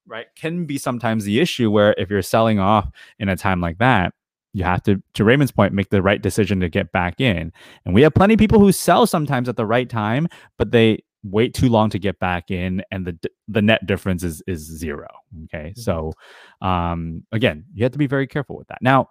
right, 0.07 0.27
can 0.35 0.65
be 0.65 0.77
sometimes 0.77 1.25
the 1.25 1.39
issue. 1.39 1.71
Where 1.71 1.95
if 1.97 2.09
you're 2.09 2.21
selling 2.21 2.59
off 2.59 2.89
in 3.19 3.29
a 3.29 3.35
time 3.35 3.61
like 3.61 3.77
that, 3.79 4.13
you 4.53 4.63
have 4.63 4.83
to, 4.83 5.01
to 5.13 5.23
Raymond's 5.23 5.51
point, 5.51 5.73
make 5.73 5.89
the 5.89 6.01
right 6.01 6.21
decision 6.21 6.59
to 6.61 6.69
get 6.69 6.91
back 6.91 7.21
in. 7.21 7.51
And 7.85 7.93
we 7.93 8.01
have 8.03 8.13
plenty 8.15 8.33
of 8.35 8.39
people 8.39 8.59
who 8.59 8.71
sell 8.71 9.05
sometimes 9.07 9.47
at 9.49 9.57
the 9.57 9.65
right 9.65 9.89
time, 9.89 10.27
but 10.57 10.71
they 10.71 11.03
wait 11.23 11.53
too 11.53 11.67
long 11.67 11.89
to 11.89 11.99
get 11.99 12.19
back 12.19 12.49
in 12.49 12.81
and 12.91 13.05
the 13.05 13.29
the 13.47 13.61
net 13.61 13.85
difference 13.85 14.23
is 14.23 14.41
is 14.47 14.59
zero 14.59 15.07
okay? 15.45 15.73
Mm-hmm. 15.75 15.81
so 15.81 16.13
um 16.61 17.23
again 17.31 17.65
you 17.73 17.83
have 17.83 17.91
to 17.91 17.97
be 17.97 18.07
very 18.07 18.27
careful 18.27 18.57
with 18.57 18.67
that. 18.67 18.79
Now 18.81 19.09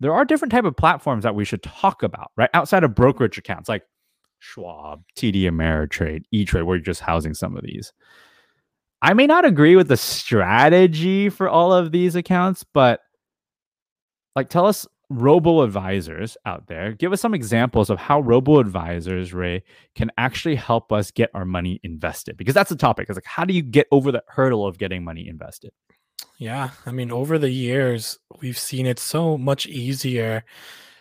there 0.00 0.12
are 0.12 0.24
different 0.24 0.52
type 0.52 0.64
of 0.64 0.76
platforms 0.76 1.24
that 1.24 1.34
we 1.34 1.44
should 1.44 1.62
talk 1.62 2.02
about 2.02 2.30
right? 2.36 2.50
Outside 2.54 2.84
of 2.84 2.94
brokerage 2.94 3.38
accounts 3.38 3.68
like 3.68 3.82
schwab 4.38 5.02
td 5.16 5.42
ameritrade 5.44 6.22
e-trade 6.30 6.62
where 6.62 6.76
you're 6.76 6.84
just 6.84 7.00
housing 7.00 7.34
some 7.34 7.56
of 7.56 7.62
these. 7.62 7.92
I 9.02 9.12
may 9.12 9.26
not 9.26 9.44
agree 9.44 9.76
with 9.76 9.88
the 9.88 9.96
strategy 9.96 11.28
for 11.28 11.48
all 11.48 11.72
of 11.72 11.92
these 11.92 12.16
accounts 12.16 12.64
but 12.64 13.00
like 14.34 14.48
tell 14.48 14.66
us 14.66 14.86
robo 15.08 15.62
advisors 15.62 16.36
out 16.44 16.66
there. 16.66 16.92
Give 16.92 17.12
us 17.12 17.20
some 17.20 17.34
examples 17.34 17.90
of 17.90 17.98
how 17.98 18.20
robo 18.20 18.58
advisors, 18.58 19.32
Ray, 19.32 19.62
can 19.94 20.10
actually 20.18 20.56
help 20.56 20.92
us 20.92 21.10
get 21.10 21.30
our 21.34 21.44
money 21.44 21.80
invested. 21.82 22.36
Because 22.36 22.54
that's 22.54 22.70
the 22.70 22.76
topic. 22.76 23.08
It's 23.08 23.16
like, 23.16 23.24
how 23.24 23.44
do 23.44 23.54
you 23.54 23.62
get 23.62 23.86
over 23.92 24.10
the 24.10 24.22
hurdle 24.28 24.66
of 24.66 24.78
getting 24.78 25.04
money 25.04 25.28
invested? 25.28 25.70
Yeah. 26.38 26.70
I 26.84 26.92
mean, 26.92 27.10
over 27.10 27.38
the 27.38 27.50
years, 27.50 28.18
we've 28.40 28.58
seen 28.58 28.86
it 28.86 28.98
so 28.98 29.38
much 29.38 29.66
easier 29.66 30.44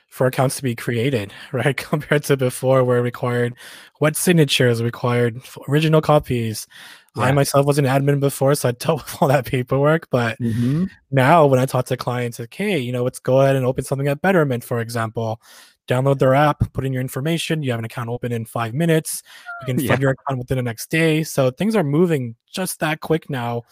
for 0.08 0.28
accounts 0.28 0.56
to 0.58 0.64
be 0.64 0.76
created, 0.76 1.34
right? 1.52 1.76
Compared 1.76 2.24
to 2.24 2.38
before, 2.38 2.84
where 2.84 3.02
required 3.02 3.56
wet 4.00 4.16
signatures, 4.16 4.82
required 4.82 5.42
original 5.68 6.02
copies, 6.02 6.68
yeah. 7.16 7.24
I 7.24 7.32
myself 7.32 7.66
was 7.66 7.78
an 7.78 7.86
admin 7.86 8.20
before, 8.20 8.56
so 8.56 8.70
I 8.70 8.72
dealt 8.74 9.04
with 9.06 9.22
all 9.22 9.28
that 9.28 9.46
paperwork. 9.46 10.10
But 10.10 10.40
mm-hmm. 10.40 10.86
now, 11.12 11.46
when 11.46 11.60
I 11.60 11.66
talk 11.66 11.86
to 11.88 11.98
clients, 11.98 12.40
like, 12.40 12.54
hey, 12.54 12.78
you 12.78 12.92
know, 12.92 13.04
let's 13.04 13.20
go 13.20 13.42
ahead 13.42 13.56
and 13.56 13.66
open 13.66 13.84
something 13.84 14.08
at 14.08 14.22
Betterment, 14.22 14.64
for 14.64 14.80
example. 14.80 15.42
Download 15.88 16.18
their 16.18 16.34
app, 16.34 16.74
put 16.74 16.84
in 16.84 16.94
your 16.94 17.02
information. 17.02 17.62
You 17.62 17.70
have 17.72 17.80
an 17.80 17.86
account 17.86 18.10
open 18.10 18.32
in 18.32 18.46
five 18.46 18.74
minutes. 18.74 19.22
You 19.62 19.66
can 19.68 19.80
yeah. 19.84 19.90
fund 19.90 20.02
your 20.02 20.12
account 20.12 20.40
within 20.40 20.58
the 20.58 20.64
next 20.64 20.90
day. 20.90 21.24
So 21.24 21.52
things 21.52 21.76
are 21.76 21.84
moving 21.84 22.36
just 22.52 22.80
that 22.80 23.02
quick 23.02 23.30
now 23.30 23.64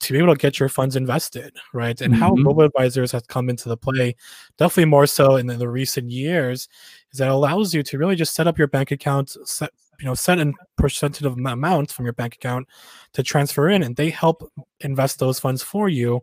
to 0.00 0.12
be 0.12 0.18
able 0.18 0.34
to 0.34 0.38
get 0.38 0.60
your 0.60 0.68
funds 0.68 0.96
invested, 0.96 1.56
right? 1.72 1.98
And 2.00 2.12
mm-hmm. 2.12 2.22
how 2.22 2.34
robo 2.34 2.64
advisors 2.64 3.12
has 3.12 3.22
come 3.22 3.48
into 3.48 3.70
the 3.70 3.76
play, 3.76 4.16
definitely 4.58 4.90
more 4.90 5.06
so 5.06 5.36
in 5.36 5.46
the, 5.46 5.54
the, 5.54 5.68
recent 5.68 6.10
years, 6.10 6.68
is 7.12 7.18
that 7.18 7.28
allows 7.28 7.72
you 7.72 7.82
to 7.84 7.96
really 7.96 8.16
just 8.16 8.34
set 8.34 8.46
up 8.46 8.58
your 8.58 8.66
bank 8.66 8.90
account, 8.90 9.34
set 9.44 9.70
you 9.98 10.06
know 10.06 10.14
set 10.14 10.38
a 10.38 10.52
percentage 10.76 11.24
of 11.24 11.38
amount 11.38 11.90
from 11.90 12.04
your 12.04 12.12
bank 12.12 12.34
account 12.34 12.66
to 13.12 13.22
transfer 13.22 13.68
in 13.68 13.82
and 13.82 13.96
they 13.96 14.10
help 14.10 14.50
invest 14.80 15.18
those 15.18 15.38
funds 15.38 15.62
for 15.62 15.88
you 15.88 16.20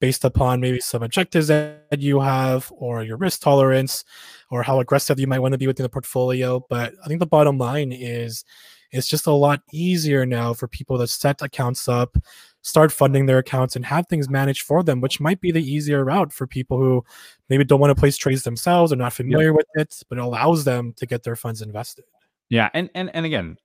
based 0.00 0.24
upon 0.24 0.60
maybe 0.60 0.80
some 0.80 1.02
objectives 1.02 1.48
that 1.48 1.98
you 1.98 2.20
have 2.20 2.70
or 2.76 3.02
your 3.02 3.16
risk 3.16 3.40
tolerance 3.40 4.04
or 4.50 4.62
how 4.62 4.80
aggressive 4.80 5.18
you 5.18 5.26
might 5.26 5.40
want 5.40 5.52
to 5.52 5.58
be 5.58 5.66
within 5.66 5.82
the 5.82 5.88
portfolio 5.88 6.64
but 6.68 6.94
i 7.04 7.08
think 7.08 7.20
the 7.20 7.26
bottom 7.26 7.58
line 7.58 7.92
is 7.92 8.44
it's 8.90 9.06
just 9.06 9.26
a 9.26 9.32
lot 9.32 9.60
easier 9.72 10.24
now 10.24 10.54
for 10.54 10.66
people 10.66 10.98
to 10.98 11.06
set 11.06 11.42
accounts 11.42 11.88
up 11.88 12.16
start 12.62 12.90
funding 12.92 13.26
their 13.26 13.38
accounts 13.38 13.76
and 13.76 13.84
have 13.84 14.06
things 14.06 14.28
managed 14.28 14.62
for 14.62 14.82
them 14.82 15.00
which 15.00 15.20
might 15.20 15.40
be 15.40 15.50
the 15.50 15.62
easier 15.62 16.04
route 16.04 16.32
for 16.32 16.46
people 16.46 16.78
who 16.78 17.04
maybe 17.48 17.64
don't 17.64 17.80
want 17.80 17.90
to 17.90 18.00
place 18.00 18.16
trades 18.16 18.42
themselves 18.42 18.92
or 18.92 18.96
not 18.96 19.12
familiar 19.12 19.48
yep. 19.48 19.56
with 19.56 19.66
it 19.74 20.02
but 20.08 20.18
it 20.18 20.24
allows 20.24 20.64
them 20.64 20.92
to 20.94 21.06
get 21.06 21.22
their 21.22 21.36
funds 21.36 21.62
invested 21.62 22.04
yeah, 22.50 22.70
and 22.74 22.90
and 22.94 23.10
and 23.14 23.26
again, 23.26 23.56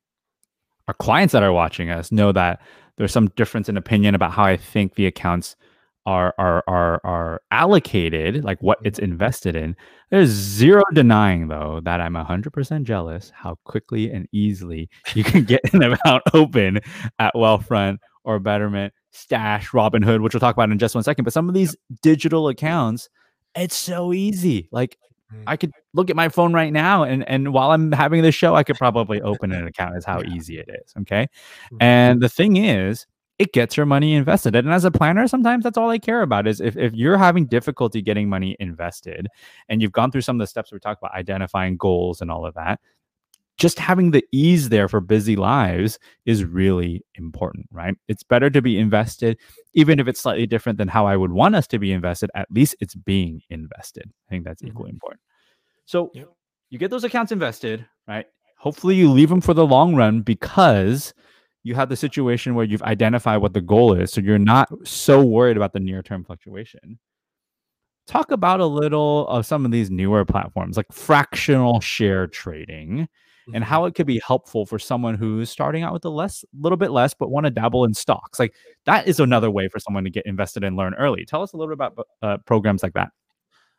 our 0.87 0.93
clients 0.93 1.31
that 1.31 1.43
are 1.43 1.53
watching 1.53 1.89
us 1.89 2.11
know 2.11 2.31
that 2.31 2.61
there's 2.97 3.11
some 3.11 3.29
difference 3.29 3.69
in 3.69 3.77
opinion 3.77 4.15
about 4.15 4.31
how 4.31 4.43
I 4.43 4.57
think 4.57 4.95
the 4.95 5.05
accounts 5.05 5.55
are 6.05 6.33
are 6.37 6.63
are 6.67 7.01
are 7.03 7.41
allocated, 7.51 8.43
like 8.43 8.61
what 8.61 8.79
it's 8.83 8.99
mm-hmm. 8.99 9.11
invested 9.11 9.55
in. 9.55 9.75
There's 10.11 10.29
zero 10.29 10.83
denying 10.93 11.47
though 11.47 11.81
that 11.83 12.01
I'm 12.01 12.13
100% 12.13 12.83
jealous 12.83 13.31
how 13.33 13.57
quickly 13.63 14.11
and 14.11 14.27
easily 14.31 14.89
you 15.15 15.23
can 15.23 15.43
get 15.43 15.61
an 15.73 15.81
account 15.81 16.23
open 16.33 16.79
at 17.19 17.33
Wealthfront 17.35 17.97
or 18.25 18.39
Betterment, 18.39 18.93
Stash, 19.11 19.69
Robinhood, 19.71 20.21
which 20.21 20.33
we'll 20.33 20.39
talk 20.39 20.55
about 20.55 20.71
in 20.71 20.79
just 20.79 20.95
one 20.95 21.03
second. 21.03 21.23
But 21.23 21.33
some 21.33 21.47
of 21.47 21.55
these 21.55 21.75
digital 22.01 22.47
accounts, 22.47 23.09
it's 23.55 23.75
so 23.75 24.13
easy. 24.13 24.67
Like. 24.71 24.97
I 25.47 25.57
could 25.57 25.71
look 25.93 26.09
at 26.09 26.15
my 26.15 26.29
phone 26.29 26.53
right 26.53 26.71
now 26.71 27.03
and 27.03 27.27
and 27.27 27.53
while 27.53 27.71
I'm 27.71 27.91
having 27.91 28.21
this 28.21 28.35
show, 28.35 28.55
I 28.55 28.63
could 28.63 28.77
probably 28.77 29.21
open 29.21 29.51
an 29.51 29.67
account 29.67 29.97
is 29.97 30.05
how 30.05 30.21
easy 30.35 30.59
it 30.59 30.69
is. 30.69 30.93
Okay. 31.01 31.27
Mm-hmm. 31.65 31.77
And 31.81 32.21
the 32.21 32.29
thing 32.29 32.57
is, 32.57 33.05
it 33.39 33.51
gets 33.51 33.75
your 33.75 33.85
money 33.85 34.13
invested. 34.13 34.55
And 34.55 34.71
as 34.71 34.85
a 34.85 34.91
planner, 34.91 35.27
sometimes 35.27 35.63
that's 35.63 35.77
all 35.77 35.89
I 35.89 35.97
care 35.97 36.21
about 36.21 36.47
is 36.47 36.61
if, 36.61 36.77
if 36.77 36.93
you're 36.93 37.17
having 37.17 37.45
difficulty 37.47 38.01
getting 38.01 38.29
money 38.29 38.55
invested 38.59 39.27
and 39.69 39.81
you've 39.81 39.91
gone 39.91 40.11
through 40.11 40.21
some 40.21 40.35
of 40.35 40.39
the 40.39 40.47
steps 40.47 40.71
we 40.71 40.79
talked 40.79 41.01
about, 41.01 41.15
identifying 41.15 41.77
goals 41.77 42.21
and 42.21 42.29
all 42.29 42.45
of 42.45 42.53
that, 42.53 42.79
just 43.63 43.79
having 43.79 44.11
the 44.11 44.25
ease 44.33 44.67
there 44.67 44.89
for 44.89 44.99
busy 44.99 45.37
lives 45.37 45.97
is 46.25 46.43
really 46.43 47.01
important, 47.15 47.65
right? 47.71 47.95
It's 48.09 48.21
better 48.21 48.49
to 48.49 48.61
be 48.61 48.77
invested, 48.77 49.39
even 49.73 50.01
if 50.01 50.07
it's 50.09 50.19
slightly 50.19 50.45
different 50.45 50.77
than 50.77 50.89
how 50.89 51.07
I 51.07 51.15
would 51.15 51.31
want 51.31 51.55
us 51.55 51.65
to 51.67 51.79
be 51.79 51.93
invested. 51.93 52.29
At 52.35 52.51
least 52.51 52.75
it's 52.81 52.93
being 52.93 53.41
invested. 53.49 54.11
I 54.27 54.29
think 54.29 54.43
that's 54.43 54.61
equally 54.63 54.89
mm-hmm. 54.89 54.97
important. 54.97 55.21
So 55.85 56.11
yep. 56.13 56.27
you 56.71 56.77
get 56.77 56.91
those 56.91 57.05
accounts 57.05 57.31
invested, 57.31 57.85
right? 58.05 58.25
Hopefully 58.57 58.95
you 58.95 59.09
leave 59.09 59.29
them 59.29 59.39
for 59.39 59.53
the 59.53 59.65
long 59.65 59.95
run 59.95 60.23
because 60.23 61.13
you 61.63 61.73
have 61.73 61.87
the 61.87 61.95
situation 61.95 62.55
where 62.55 62.65
you've 62.65 62.83
identified 62.83 63.41
what 63.41 63.53
the 63.53 63.61
goal 63.61 63.93
is. 63.93 64.11
So 64.11 64.19
you're 64.19 64.37
not 64.39 64.67
so 64.85 65.23
worried 65.23 65.55
about 65.55 65.71
the 65.71 65.79
near 65.79 66.03
term 66.03 66.25
fluctuation. 66.25 66.99
Talk 68.07 68.31
about 68.31 68.59
a 68.59 68.65
little 68.65 69.25
of 69.29 69.45
some 69.45 69.63
of 69.63 69.71
these 69.71 69.89
newer 69.89 70.25
platforms 70.25 70.75
like 70.75 70.91
fractional 70.91 71.79
share 71.79 72.27
trading 72.27 73.07
and 73.47 73.55
mm-hmm. 73.55 73.63
how 73.63 73.85
it 73.85 73.95
could 73.95 74.07
be 74.07 74.19
helpful 74.25 74.65
for 74.65 74.79
someone 74.79 75.15
who's 75.15 75.49
starting 75.49 75.83
out 75.83 75.93
with 75.93 76.05
a 76.05 76.09
less 76.09 76.45
little 76.59 76.77
bit 76.77 76.91
less 76.91 77.13
but 77.13 77.29
want 77.29 77.45
to 77.45 77.49
dabble 77.49 77.85
in 77.85 77.93
stocks 77.93 78.39
like 78.39 78.53
that 78.85 79.07
is 79.07 79.19
another 79.19 79.51
way 79.51 79.67
for 79.67 79.79
someone 79.79 80.03
to 80.03 80.09
get 80.09 80.25
invested 80.25 80.63
and 80.63 80.75
learn 80.75 80.93
early 80.95 81.25
tell 81.25 81.41
us 81.41 81.53
a 81.53 81.57
little 81.57 81.75
bit 81.75 81.85
about 81.85 82.07
uh, 82.21 82.37
programs 82.45 82.83
like 82.83 82.93
that 82.93 83.09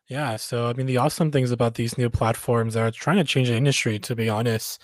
Yeah, 0.08 0.36
so 0.36 0.66
I 0.68 0.74
mean, 0.74 0.84
the 0.86 0.98
awesome 0.98 1.30
things 1.30 1.50
about 1.50 1.74
these 1.76 1.96
new 1.96 2.10
platforms 2.10 2.74
that 2.74 2.80
are 2.82 2.90
trying 2.90 3.16
to 3.16 3.24
change 3.24 3.48
the 3.48 3.56
industry, 3.56 3.98
to 4.00 4.14
be 4.14 4.28
honest, 4.28 4.82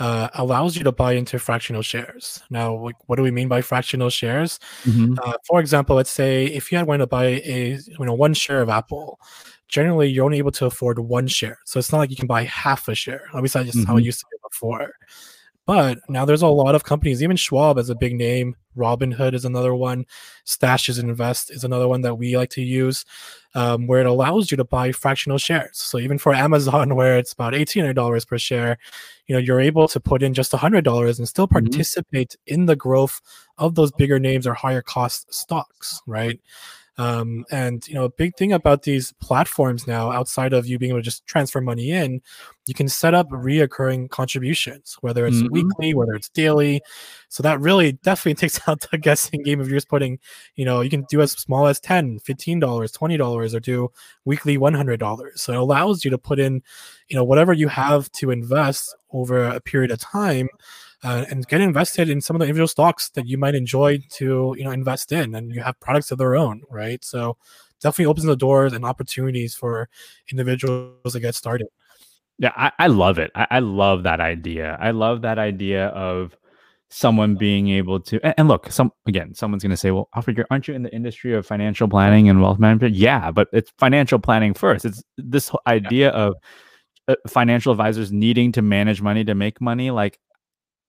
uh, 0.00 0.28
allows 0.34 0.76
you 0.76 0.82
to 0.82 0.90
buy 0.90 1.12
into 1.12 1.38
fractional 1.38 1.82
shares. 1.82 2.42
Now, 2.50 2.74
like, 2.74 2.96
what 3.08 3.14
do 3.16 3.22
we 3.22 3.30
mean 3.30 3.46
by 3.46 3.60
fractional 3.62 4.10
shares? 4.10 4.58
Mm-hmm. 4.82 5.14
Uh, 5.22 5.34
for 5.46 5.60
example, 5.60 5.94
let's 5.94 6.10
say 6.10 6.46
if 6.46 6.72
you 6.72 6.78
had 6.78 6.88
wanted 6.88 7.04
to 7.04 7.06
buy 7.06 7.26
a 7.44 7.78
you 7.86 8.04
know 8.04 8.14
one 8.14 8.34
share 8.34 8.60
of 8.60 8.68
Apple, 8.68 9.20
generally 9.68 10.08
you're 10.08 10.24
only 10.24 10.38
able 10.38 10.50
to 10.52 10.66
afford 10.66 10.98
one 10.98 11.28
share, 11.28 11.58
so 11.64 11.78
it's 11.78 11.92
not 11.92 11.98
like 11.98 12.10
you 12.10 12.16
can 12.16 12.26
buy 12.26 12.42
half 12.42 12.88
a 12.88 12.94
share. 12.96 13.22
At 13.34 13.42
least 13.42 13.54
that's 13.54 13.66
just 13.72 13.86
how 13.86 13.96
it 13.96 14.00
Mhm. 14.00 14.04
used 14.06 14.20
to 14.20 14.26
be 14.32 14.36
before. 14.50 14.94
But 15.66 15.98
now 16.08 16.24
there's 16.24 16.42
a 16.42 16.46
lot 16.48 16.74
of 16.76 16.84
companies, 16.84 17.22
even 17.22 17.36
Schwab 17.36 17.76
is 17.78 17.90
a 17.90 17.94
big 17.96 18.14
name, 18.14 18.56
Robinhood 18.76 19.34
is 19.34 19.44
another 19.44 19.74
one, 19.74 20.06
Stashes 20.46 21.00
Invest 21.02 21.50
is 21.50 21.64
another 21.64 21.88
one 21.88 22.02
that 22.02 22.14
we 22.16 22.36
like 22.36 22.50
to 22.50 22.62
use, 22.62 23.04
um, 23.54 23.86
where 23.88 24.00
it 24.00 24.06
allows 24.06 24.50
you 24.50 24.56
to 24.58 24.64
buy 24.64 24.92
fractional 24.92 25.38
shares. 25.38 25.78
So 25.78 25.98
even 25.98 26.18
for 26.18 26.32
Amazon, 26.34 26.94
where 26.96 27.18
it's 27.18 27.32
about 27.32 27.54
$1,800 27.54 28.24
per 28.24 28.38
share, 28.38 28.78
you 29.26 29.34
know, 29.34 29.40
you're 29.40 29.60
able 29.60 29.88
to 29.88 29.98
put 30.00 30.22
in 30.22 30.34
just 30.34 30.52
$100 30.52 31.18
and 31.18 31.26
still 31.28 31.48
Mhm. 31.48 31.52
participate 31.52 32.36
in 32.46 32.66
the 32.66 32.76
growth 32.76 33.20
of 33.58 33.74
those 33.74 33.90
bigger 33.92 34.20
names 34.20 34.46
or 34.46 34.54
higher 34.54 34.82
cost 34.82 35.34
stocks, 35.34 36.00
right? 36.06 36.38
Um, 36.98 37.44
and 37.50 37.86
you 37.88 37.94
know, 37.94 38.04
a 38.04 38.10
big 38.10 38.36
thing 38.36 38.52
about 38.52 38.82
these 38.82 39.12
platforms 39.20 39.86
now, 39.86 40.10
outside 40.10 40.52
of 40.54 40.66
you 40.66 40.78
being 40.78 40.90
able 40.90 41.00
to 41.00 41.04
just 41.04 41.26
transfer 41.26 41.60
money 41.60 41.90
in, 41.90 42.22
you 42.66 42.74
can 42.74 42.88
set 42.88 43.14
up 43.14 43.28
reoccurring 43.30 44.08
contributions, 44.10 44.96
whether 45.02 45.26
it's 45.26 45.42
Mhm. 45.42 45.50
weekly, 45.50 45.94
whether 45.94 46.14
it's 46.14 46.28
daily. 46.30 46.80
So 47.28 47.42
that 47.42 47.60
really 47.60 47.92
definitely 47.92 48.34
takes 48.48 48.66
out 48.68 48.86
the 48.90 48.98
guessing 48.98 49.42
game 49.42 49.60
of 49.60 49.68
you're 49.68 49.76
just 49.76 49.88
putting, 49.88 50.18
you 50.54 50.64
know, 50.64 50.80
you 50.80 50.90
can 50.90 51.04
do 51.10 51.20
as 51.20 51.32
small 51.32 51.66
as 51.66 51.80
10 51.80 52.18
$15, 52.20 52.92
$20, 52.92 53.54
or 53.54 53.60
do 53.60 53.90
weekly 54.24 54.56
$100. 54.58 55.40
So 55.42 55.52
it 55.52 55.58
allows 55.58 56.04
you 56.04 56.10
to 56.10 56.18
put 56.18 56.38
in, 56.38 56.62
you 57.08 57.16
know, 57.16 57.24
whatever 57.24 57.52
you 57.52 57.68
have 57.68 58.10
to 58.12 58.30
invest 58.30 58.94
over 59.12 59.44
a 59.44 59.60
period 59.60 59.90
of 59.90 59.98
time 60.00 60.48
uh, 61.04 61.24
and 61.30 61.46
get 61.48 61.60
invested 61.60 62.08
in 62.08 62.20
some 62.20 62.36
of 62.36 62.40
the 62.40 62.46
individual 62.46 62.68
stocks 62.68 63.10
that 63.10 63.26
you 63.26 63.38
might 63.38 63.54
enjoy 63.54 63.98
to 64.10 64.54
you 64.58 64.64
know 64.64 64.70
invest 64.70 65.12
in 65.12 65.34
and 65.34 65.54
you 65.54 65.62
have 65.62 65.78
products 65.80 66.10
of 66.10 66.18
their 66.18 66.36
own 66.36 66.62
right 66.70 67.04
so 67.04 67.36
definitely 67.80 68.06
opens 68.06 68.26
the 68.26 68.36
doors 68.36 68.72
and 68.72 68.84
opportunities 68.84 69.54
for 69.54 69.88
individuals 70.30 71.12
to 71.12 71.20
get 71.20 71.34
started 71.34 71.66
Yeah, 72.38 72.52
I, 72.56 72.72
I 72.78 72.86
love 72.88 73.18
it. 73.18 73.30
I, 73.34 73.46
I 73.50 73.58
love 73.60 74.02
that 74.02 74.20
idea. 74.20 74.76
I 74.80 74.90
love 74.90 75.22
that 75.22 75.38
idea 75.38 75.88
of 75.88 76.36
someone 76.88 77.34
being 77.34 77.68
able 77.70 77.98
to 77.98 78.20
and, 78.38 78.46
look, 78.48 78.70
some 78.70 78.92
again, 79.06 79.34
someone's 79.34 79.62
gonna 79.62 79.76
say, 79.76 79.90
Well, 79.90 80.08
Alfred, 80.14 80.44
aren't 80.50 80.68
you 80.68 80.74
in 80.74 80.82
the 80.82 80.94
industry 80.94 81.34
of 81.34 81.46
financial 81.46 81.88
planning 81.88 82.28
and 82.28 82.40
wealth 82.40 82.58
management? 82.58 82.94
Yeah, 82.94 83.30
but 83.30 83.48
it's 83.52 83.72
financial 83.78 84.18
planning 84.18 84.54
first. 84.54 84.84
It's 84.84 85.02
this 85.16 85.50
idea 85.66 86.10
of 86.10 86.34
uh, 87.08 87.16
financial 87.26 87.72
advisors 87.72 88.12
needing 88.12 88.52
to 88.52 88.62
manage 88.62 89.00
money 89.02 89.24
to 89.24 89.34
make 89.34 89.60
money. 89.60 89.90
Like, 89.90 90.18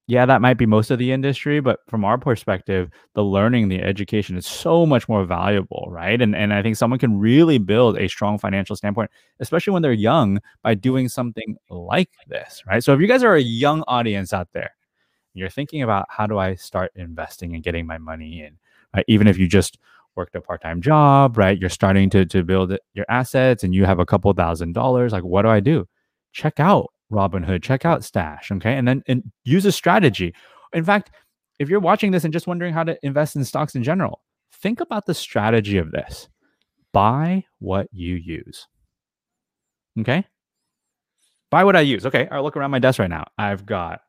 yeah, 0.08 0.26
that 0.26 0.42
might 0.42 0.54
be 0.58 0.66
most 0.66 0.90
of 0.90 1.00
the 1.00 1.12
industry, 1.12 1.60
but 1.60 1.80
from 1.90 2.06
our 2.06 2.18
perspective, 2.18 2.90
the 3.14 3.24
learning, 3.24 3.68
the 3.68 3.82
education 3.82 4.38
is 4.38 4.46
so 4.48 4.86
much 4.86 5.10
more 5.10 5.26
valuable, 5.26 5.88
right? 5.90 6.22
And 6.22 6.34
and 6.36 6.54
I 6.54 6.62
think 6.64 6.78
someone 6.78 7.00
can 7.00 7.20
really 7.20 7.58
build 7.58 7.98
a 7.98 8.08
strong 8.08 8.38
financial 8.40 8.76
standpoint, 8.78 9.12
especially 9.42 9.74
when 9.74 9.82
they're 9.82 9.92
young, 9.92 10.40
by 10.64 10.76
doing 10.76 11.10
something 11.10 11.58
like 11.70 12.10
this, 12.28 12.64
right? 12.66 12.82
So 12.84 12.94
if 12.94 13.02
you 13.02 13.08
guys 13.08 13.22
are 13.24 13.36
a 13.36 13.42
young 13.42 13.84
audience 13.88 14.32
out 14.34 14.48
there, 14.54 14.72
you're 15.34 15.50
thinking 15.50 15.82
about 15.84 16.06
how 16.10 16.28
do 16.28 16.38
I 16.40 16.56
start 16.56 16.92
investing 16.96 17.54
and 17.56 17.64
getting 17.64 17.86
my 17.88 17.98
money 17.98 18.42
in, 18.42 18.58
right? 18.96 19.06
Even 19.10 19.28
if 19.28 19.38
you 19.38 19.48
just 19.48 19.78
worked 20.16 20.36
a 20.36 20.42
part-time 20.42 20.82
job, 20.82 21.38
right? 21.38 21.60
You're 21.60 21.70
starting 21.70 22.10
to 22.12 22.26
to 22.26 22.44
build 22.44 22.78
your 22.94 23.06
assets 23.10 23.64
and 23.64 23.76
you 23.76 23.86
have 23.86 24.00
a 24.00 24.06
couple 24.06 24.32
thousand 24.34 24.74
dollars, 24.74 25.12
like 25.14 25.24
what 25.24 25.44
do 25.44 25.50
I 25.50 25.60
do? 25.60 25.88
Check 26.34 26.60
out 26.60 26.88
Robinhood, 27.12 27.64
check 27.64 27.86
out 27.86 28.04
Stash, 28.04 28.52
okay? 28.52 28.74
And 28.74 28.88
then 28.88 29.04
and 29.08 29.24
use 29.44 29.66
a 29.66 29.72
strategy. 29.72 30.34
In 30.74 30.84
fact, 30.84 31.12
if 31.60 31.70
you're 31.70 31.80
watching 31.80 32.12
this 32.12 32.24
and 32.24 32.34
just 32.34 32.48
wondering 32.48 32.74
how 32.74 32.84
to 32.84 32.98
invest 33.04 33.36
in 33.36 33.46
stocks 33.46 33.76
in 33.76 33.84
general, 33.84 34.22
think 34.52 34.80
about 34.80 35.06
the 35.06 35.14
strategy 35.14 35.78
of 35.78 35.92
this. 35.92 36.28
Buy 36.94 37.44
what 37.60 37.88
you 37.92 38.16
use. 38.16 38.68
Okay? 40.00 40.26
Buy 41.50 41.64
what 41.64 41.76
I 41.76 41.82
use. 41.82 42.06
Okay, 42.06 42.28
I 42.30 42.40
look 42.40 42.58
around 42.58 42.72
my 42.72 42.80
desk 42.80 43.00
right 43.00 43.10
now. 43.10 43.26
I've 43.38 43.66
got 43.66 44.02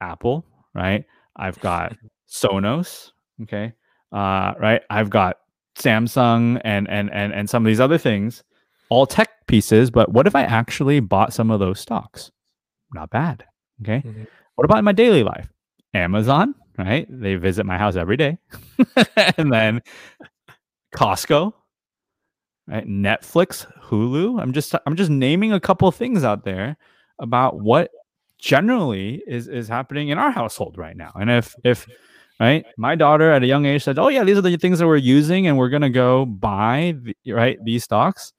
Apple, 0.00 0.44
right? 0.74 1.04
I've 1.36 1.58
got 1.60 1.96
Sonos, 2.28 3.10
okay? 3.42 3.72
Uh, 4.12 4.54
right? 4.60 4.82
I've 4.90 5.10
got 5.10 5.38
Samsung 5.76 6.60
and 6.64 6.88
and 6.88 7.12
and 7.12 7.32
and 7.32 7.50
some 7.50 7.64
of 7.64 7.68
these 7.68 7.80
other 7.80 7.98
things, 7.98 8.44
all 8.90 9.06
tech 9.06 9.30
pieces, 9.46 9.90
but 9.90 10.12
what 10.12 10.26
if 10.26 10.34
I 10.34 10.42
actually 10.42 11.00
bought 11.00 11.32
some 11.32 11.50
of 11.50 11.60
those 11.60 11.80
stocks? 11.80 12.30
Not 12.92 13.10
bad. 13.10 13.44
Okay? 13.82 14.02
Mhm. 14.06 14.26
What 14.56 14.64
about 14.64 14.78
in 14.78 14.84
my 14.84 14.92
daily 14.92 15.22
life? 15.24 15.48
Amazon, 15.94 16.54
right? 16.78 17.06
They 17.10 17.36
visit 17.36 17.66
my 17.66 17.78
house 17.78 17.96
every 17.96 18.16
day. 18.16 18.38
and 19.38 19.52
then 19.52 19.80
Costco, 20.94 21.52
right? 22.68 22.86
Netflix, 22.86 23.66
Hulu. 23.82 24.40
I'm 24.40 24.52
just 24.52 24.74
I'm 24.86 24.96
just 24.96 25.10
naming 25.10 25.52
a 25.52 25.60
couple 25.60 25.90
things 25.90 26.24
out 26.24 26.44
there 26.44 26.76
about 27.18 27.60
what 27.60 27.90
generally 28.38 29.22
is 29.26 29.48
is 29.48 29.68
happening 29.68 30.08
in 30.08 30.18
our 30.18 30.30
household 30.30 30.76
right 30.78 30.96
now. 30.96 31.12
And 31.14 31.30
if 31.30 31.54
if 31.64 31.86
right, 32.40 32.64
my 32.78 32.94
daughter 32.94 33.30
at 33.32 33.42
a 33.42 33.46
young 33.46 33.66
age 33.66 33.82
said, 33.84 33.98
"Oh 33.98 34.08
yeah, 34.08 34.24
these 34.24 34.38
are 34.38 34.42
the 34.42 34.56
things 34.56 34.78
that 34.78 34.86
we're 34.86 34.96
using, 34.96 35.46
and 35.46 35.58
we're 35.58 35.68
gonna 35.70 35.90
go 35.90 36.24
buy 36.26 36.94
the, 37.02 37.32
right 37.32 37.58
these 37.64 37.84
stocks," 37.84 38.32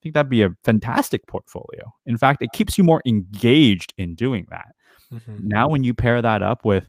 I 0.00 0.02
think 0.02 0.14
that'd 0.14 0.30
be 0.30 0.42
a 0.42 0.56
fantastic 0.64 1.26
portfolio. 1.26 1.92
In 2.06 2.16
fact, 2.16 2.40
it 2.40 2.52
keeps 2.52 2.78
you 2.78 2.84
more 2.84 3.02
engaged 3.04 3.92
in 3.98 4.14
doing 4.14 4.46
that. 4.50 4.74
Mhm. 5.12 5.40
Now, 5.44 5.68
when 5.68 5.84
you 5.84 5.92
pair 5.92 6.22
that 6.22 6.42
up 6.42 6.64
with 6.64 6.88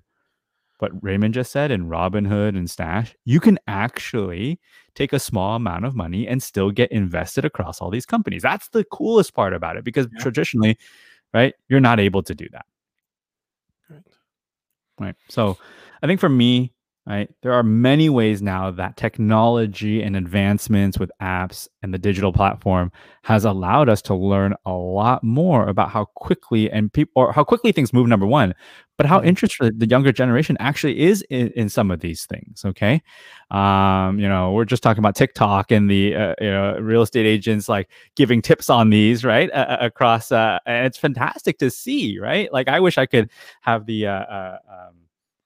what 0.80 0.92
Raymond 1.04 1.34
just 1.34 1.52
said 1.52 1.72
and 1.72 1.90
Robinhood 1.92 2.50
and 2.58 2.70
Stash, 2.70 3.14
you 3.26 3.40
can 3.42 3.60
actually 3.68 4.60
take 4.96 5.12
a 5.12 5.20
small 5.20 5.56
amount 5.58 5.86
of 5.86 5.94
money 5.96 6.26
and 6.28 6.42
still 6.42 6.72
get 6.72 6.90
invested 6.92 7.44
across 7.44 7.82
all 7.82 7.90
these 7.90 8.06
companies. 8.06 8.44
That's 8.44 8.70
the 8.70 8.86
coolest 8.86 9.34
part 9.34 9.54
about 9.54 9.76
it 9.76 9.84
because 9.84 10.08
Yeah. 10.14 10.20
traditionally, 10.20 10.78
right, 11.34 11.54
you're 11.68 11.82
not 11.82 12.00
able 12.00 12.24
to 12.24 12.34
do 12.34 12.48
that. 12.54 12.66
Right. 13.90 14.04
Right. 15.00 15.16
So 15.30 15.58
I 16.02 16.08
think 16.08 16.20
for 16.22 16.30
me, 16.30 16.72
right, 17.12 17.30
there 17.42 17.54
are 17.54 17.64
many 17.64 18.10
ways 18.10 18.42
now 18.42 18.72
that 18.72 18.96
technology 18.96 20.02
and 20.02 20.16
advancements 20.16 21.00
with 21.00 21.12
apps 21.22 21.68
and 21.84 21.94
the 21.94 21.98
digital 21.98 22.32
platform 22.32 22.92
has 23.24 23.44
allowed 23.44 23.90
us 23.90 24.02
to 24.04 24.16
learn 24.16 24.56
a 24.66 24.72
lot 24.72 25.24
more 25.24 25.68
about 25.68 25.90
how 25.90 26.06
quickly 26.16 26.72
and 26.72 26.94
people 26.94 27.12
or 27.16 27.34
how 27.34 27.44
quickly 27.44 27.72
things 27.72 27.92
move, 27.92 28.08
number 28.08 28.26
one, 28.26 28.54
but 28.98 29.06
how 29.06 29.20
Mhm. 29.20 29.26
interested 29.26 29.80
the 29.80 29.88
younger 29.88 30.12
generation 30.12 30.56
actually 30.60 31.00
is 31.00 31.22
in, 31.30 31.50
in 31.56 31.70
some 31.70 31.92
of 31.92 32.00
these 32.00 32.26
things. 32.26 32.64
Okay. 32.66 33.02
Um, 33.50 34.20
you 34.20 34.28
know, 34.30 34.52
we're 34.54 34.66
just 34.66 34.84
talking 34.84 35.00
about 35.00 35.16
TikTok 35.16 35.72
and 35.72 35.90
the 35.90 36.16
uh, 36.16 36.36
you 36.40 36.50
know 36.52 36.78
real 36.80 37.02
estate 37.02 37.26
agents 37.26 37.68
like 37.68 37.90
giving 38.16 38.42
tips 38.42 38.70
on 38.70 38.90
these, 38.90 39.26
right? 39.26 39.52
Uh, 39.52 39.66
uh, 39.70 39.78
across 39.82 40.32
uh, 40.32 40.60
and 40.66 40.86
it's 40.86 40.98
fantastic 40.98 41.58
to 41.60 41.70
see, 41.72 42.20
right? 42.20 42.52
Like 42.54 42.68
I 42.70 42.80
wish 42.80 42.98
I 42.98 43.06
could 43.06 43.30
have 43.62 43.86
the 43.86 44.08
uh, 44.08 44.12
uh 44.12 44.58
um, 44.70 44.96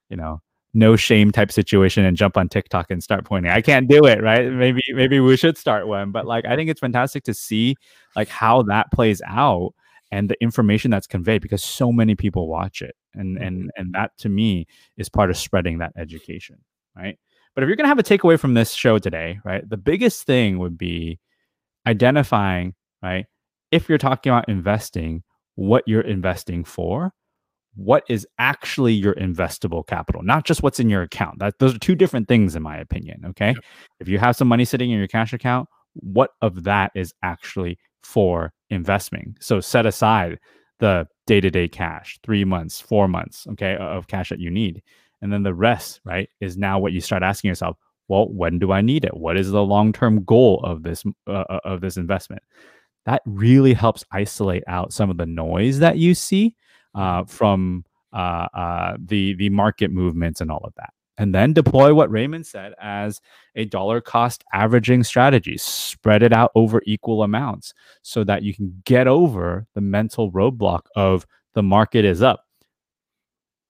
you 0.09 0.17
know 0.17 0.41
no 0.75 0.95
shame 0.95 1.31
type 1.31 1.51
situation 1.51 2.05
and 2.05 2.17
jump 2.17 2.37
on 2.37 2.49
TikTok 2.49 2.91
and 2.91 3.01
start 3.01 3.25
pointing. 3.25 3.51
I 3.51 3.61
can't 3.61 3.87
do 3.87 4.05
it, 4.05 4.21
right? 4.21 4.51
Maybe 4.51 4.81
maybe 4.89 5.19
we 5.19 5.37
should 5.37 5.57
start 5.57 5.87
one, 5.87 6.11
but 6.11 6.25
like 6.25 6.45
I 6.45 6.55
think 6.55 6.69
it's 6.69 6.81
fantastic 6.81 7.23
to 7.23 7.33
see 7.33 7.75
like 8.15 8.27
how 8.27 8.63
that 8.63 8.91
plays 8.91 9.21
out 9.25 9.73
and 10.11 10.29
the 10.29 10.41
information 10.41 10.91
that's 10.91 11.07
conveyed 11.07 11.41
because 11.41 11.63
so 11.63 11.91
many 11.91 12.15
people 12.15 12.47
watch 12.47 12.81
it. 12.81 12.95
And 13.13 13.35
mm-hmm. 13.35 13.43
and 13.43 13.71
and 13.75 13.95
that 13.95 14.11
to 14.19 14.29
me 14.29 14.67
is 14.97 15.09
part 15.09 15.29
of 15.29 15.37
spreading 15.37 15.79
that 15.79 15.93
education, 15.97 16.57
right? 16.95 17.17
But 17.55 17.63
if 17.63 17.67
you're 17.67 17.77
going 17.77 17.85
to 17.85 17.89
have 17.89 17.99
a 17.99 18.03
takeaway 18.03 18.37
from 18.37 18.53
this 18.53 18.73
show 18.73 18.99
today, 18.99 19.39
right? 19.45 19.67
The 19.67 19.77
biggest 19.77 20.25
thing 20.25 20.59
would 20.59 20.77
be 20.77 21.19
identifying, 21.87 22.75
right? 23.01 23.25
If 23.71 23.87
you're 23.87 23.97
talking 23.97 24.31
about 24.31 24.49
investing, 24.49 25.23
what 25.55 25.85
you're 25.87 26.01
investing 26.01 26.65
for 26.65 27.13
what 27.75 28.03
is 28.09 28.27
actually 28.39 28.93
your 28.93 29.13
investable 29.15 29.85
capital, 29.85 30.23
not 30.23 30.45
just 30.45 30.63
what's 30.63 30.79
in 30.79 30.89
your 30.89 31.01
account. 31.01 31.39
That 31.39 31.59
those 31.59 31.75
are 31.75 31.79
two 31.79 31.95
different 31.95 32.27
things, 32.27 32.55
in 32.55 32.63
my 32.63 32.77
opinion. 32.77 33.23
Okay. 33.27 33.47
Yep. 33.47 33.63
If 33.99 34.07
you 34.07 34.17
have 34.19 34.35
some 34.35 34.47
money 34.47 34.65
sitting 34.65 34.91
in 34.91 34.97
your 34.97 35.07
cash 35.07 35.33
account, 35.33 35.67
what 35.93 36.31
of 36.41 36.63
that 36.63 36.91
is 36.95 37.13
actually 37.23 37.77
for 38.03 38.53
investing? 38.69 39.35
So 39.39 39.59
set 39.59 39.85
aside 39.85 40.39
the 40.79 41.07
day 41.27 41.41
to 41.41 41.49
day 41.49 41.67
cash, 41.67 42.19
three 42.23 42.45
months, 42.45 42.79
four 42.81 43.07
months, 43.07 43.47
okay, 43.51 43.75
of 43.77 44.07
cash 44.07 44.29
that 44.29 44.39
you 44.39 44.49
need. 44.49 44.81
And 45.21 45.31
then 45.31 45.43
the 45.43 45.53
rest, 45.53 46.01
right, 46.03 46.29
is 46.41 46.57
now 46.57 46.79
what 46.79 46.91
you 46.91 47.01
start 47.01 47.23
asking 47.23 47.49
yourself, 47.49 47.77
well, 48.07 48.27
when 48.29 48.59
do 48.59 48.71
I 48.71 48.81
need 48.81 49.05
it? 49.05 49.17
What 49.17 49.37
is 49.37 49.49
the 49.49 49.63
long 49.63 49.91
term 49.91 50.23
goal 50.23 50.61
of 50.63 50.83
this 50.83 51.03
uh, 51.27 51.59
of 51.63 51.81
this 51.81 51.97
investment? 51.97 52.43
That 53.05 53.21
really 53.25 53.73
helps 53.73 54.03
isolate 54.11 54.63
out 54.67 54.93
some 54.93 55.09
of 55.09 55.17
the 55.17 55.25
noise 55.25 55.79
that 55.79 55.97
you 55.97 56.13
see 56.13 56.55
uh, 56.95 57.25
from 57.25 57.85
uh, 58.13 58.47
uh, 58.55 58.97
the 58.99 59.35
the 59.35 59.49
market 59.51 59.91
movements 59.91 60.41
and 60.41 60.51
all 60.51 60.61
of 60.65 60.73
that. 60.77 60.93
and 61.17 61.33
then 61.35 61.53
deploy 61.53 61.93
what 61.93 62.11
Raymond 62.11 62.45
said 62.47 62.73
as 62.81 63.21
a 63.55 63.65
dollar 63.65 64.01
cost 64.01 64.43
averaging 64.53 65.03
strategy. 65.03 65.57
Spread 65.57 66.23
it 66.23 66.33
out 66.33 66.51
over 66.55 66.81
equal 66.85 67.23
amounts 67.23 67.73
so 68.03 68.23
that 68.25 68.43
you 68.43 68.53
can 68.55 68.81
get 68.85 69.07
over 69.07 69.67
the 69.75 69.81
mental 69.81 70.31
roadblock 70.31 70.83
of 70.95 71.25
the 71.55 71.63
market 71.63 72.05
is 72.05 72.21
up 72.21 72.41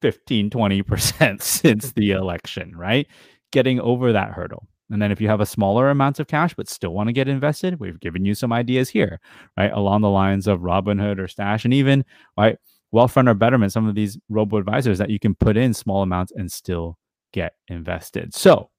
15, 0.02 0.50
20% 0.50 1.42
since 1.44 1.92
the 1.94 2.12
election, 2.12 2.76
right? 2.76 3.08
Getting 3.52 3.80
over 3.80 4.12
that 4.14 4.32
hurdle. 4.32 4.68
And 4.92 5.02
then 5.02 5.12
if 5.12 5.20
you 5.20 5.28
have 5.30 5.42
a 5.42 5.46
smaller 5.48 5.90
amount 5.90 6.20
of 6.20 6.28
cash 6.28 6.54
but 6.54 6.70
still 6.70 6.94
want 6.94 7.10
to 7.10 7.14
get 7.14 7.28
invested, 7.28 7.80
we've 7.80 8.00
given 8.00 8.26
you 8.26 8.36
some 8.36 8.54
ideas 8.54 8.90
here, 8.90 9.20
right? 9.58 9.72
Along 9.74 10.02
the 10.02 10.10
lines 10.10 10.48
of 10.48 10.60
Robinhood 10.62 11.20
or 11.20 11.28
Stash 11.28 11.66
and 11.66 11.74
even 11.74 12.06
right 12.38 12.58
Wealthfront 12.96 13.30
or 13.30 13.34
Betterment, 13.34 13.72
some 13.72 13.88
of 13.88 13.96
these 13.96 14.18
robo 14.30 14.58
advisors 14.58 14.98
that 15.00 15.10
you 15.10 15.20
can 15.20 15.36
put 15.36 15.58
in 15.58 15.74
small 15.74 16.02
amounts 16.02 16.32
and 16.36 16.52
still 16.52 16.98
get 17.34 17.54
invested. 17.68 18.34
So 18.34 18.70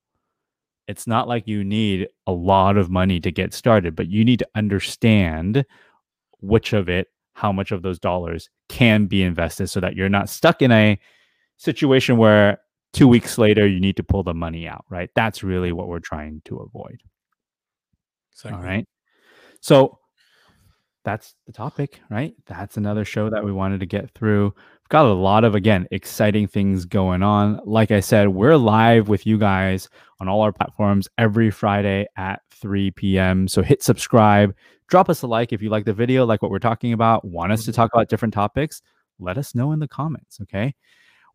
it's 0.88 1.07
not 1.07 1.29
like 1.29 1.46
you 1.46 1.62
need 1.64 2.09
a 2.26 2.33
lot 2.33 2.76
of 2.76 2.90
money 2.90 3.20
to 3.20 3.31
get 3.31 3.52
started, 3.52 3.94
but 3.94 4.09
you 4.09 4.24
need 4.24 4.38
to 4.38 4.48
understand 4.55 5.64
which 6.40 6.72
of 6.72 6.88
it, 6.88 7.09
how 7.35 7.52
much 7.52 7.72
of 7.72 7.83
those 7.83 7.98
dollars 7.98 8.48
can 8.68 9.07
be 9.07 9.22
invested 9.22 9.66
so 9.68 9.81
that 9.81 9.94
you're 9.94 10.09
not 10.09 10.29
stuck 10.29 10.62
in 10.62 10.72
a 10.72 10.98
situation 11.57 12.16
where 12.16 12.59
two 12.92 13.09
weeks 13.09 13.37
later 13.37 13.66
you 13.66 13.81
need 13.81 13.96
to 13.96 14.02
pull 14.02 14.22
the 14.22 14.33
money 14.33 14.66
out, 14.66 14.85
right? 14.88 15.11
That's 15.14 15.42
really 15.42 15.72
what 15.72 15.88
we're 15.88 15.98
trying 15.98 16.40
to 16.46 16.57
avoid. 16.59 17.02
Exactly. 18.33 18.59
All 18.59 18.64
right. 18.64 18.87
So 19.61 19.98
that's 21.07 21.37
the 21.47 21.53
topic, 21.53 22.01
right? 22.11 22.35
That's 22.47 22.77
another 22.77 23.05
show 23.05 23.31
that 23.31 23.45
we 23.45 23.53
wanted 23.53 23.81
to 23.81 23.87
get 23.87 24.11
through 24.11 24.53
We've 24.87 24.90
got 24.90 25.07
a 25.07 25.14
lot 25.14 25.42
of 25.42 25.57
again 25.57 25.88
exciting 25.90 26.47
things 26.47 26.85
going 26.85 27.21
on 27.21 27.61
like 27.64 27.90
i 27.90 27.99
said 27.99 28.29
we're 28.29 28.55
live 28.57 29.09
with 29.09 29.27
you 29.27 29.37
guys 29.37 29.88
on 30.21 30.29
all 30.29 30.42
our 30.42 30.53
platforms 30.53 31.09
every 31.19 31.51
friday 31.51 32.07
at 32.16 32.40
3 32.53 32.92
p.m 32.92 33.49
so 33.49 33.62
hit 33.62 33.83
subscribe 33.83 34.55
drop 34.87 35.11
us 35.11 35.23
a 35.23 35.27
like 35.27 35.53
if 35.53 35.61
you 35.61 35.71
like 35.71 35.87
the 35.87 35.92
video 35.92 36.25
like 36.25 36.40
what 36.40 36.53
we're 36.53 36.61
talking 36.61 36.92
about 36.92 37.25
want 37.25 37.51
us 37.51 37.64
to 37.64 37.73
mm-hmm. 37.73 37.83
talk 37.83 37.90
about 37.92 38.09
different 38.09 38.33
topics 38.33 38.81
let 39.19 39.37
us 39.37 39.57
know 39.57 39.73
in 39.73 39.81
the 39.81 39.88
comments 39.88 40.38
okay 40.40 40.73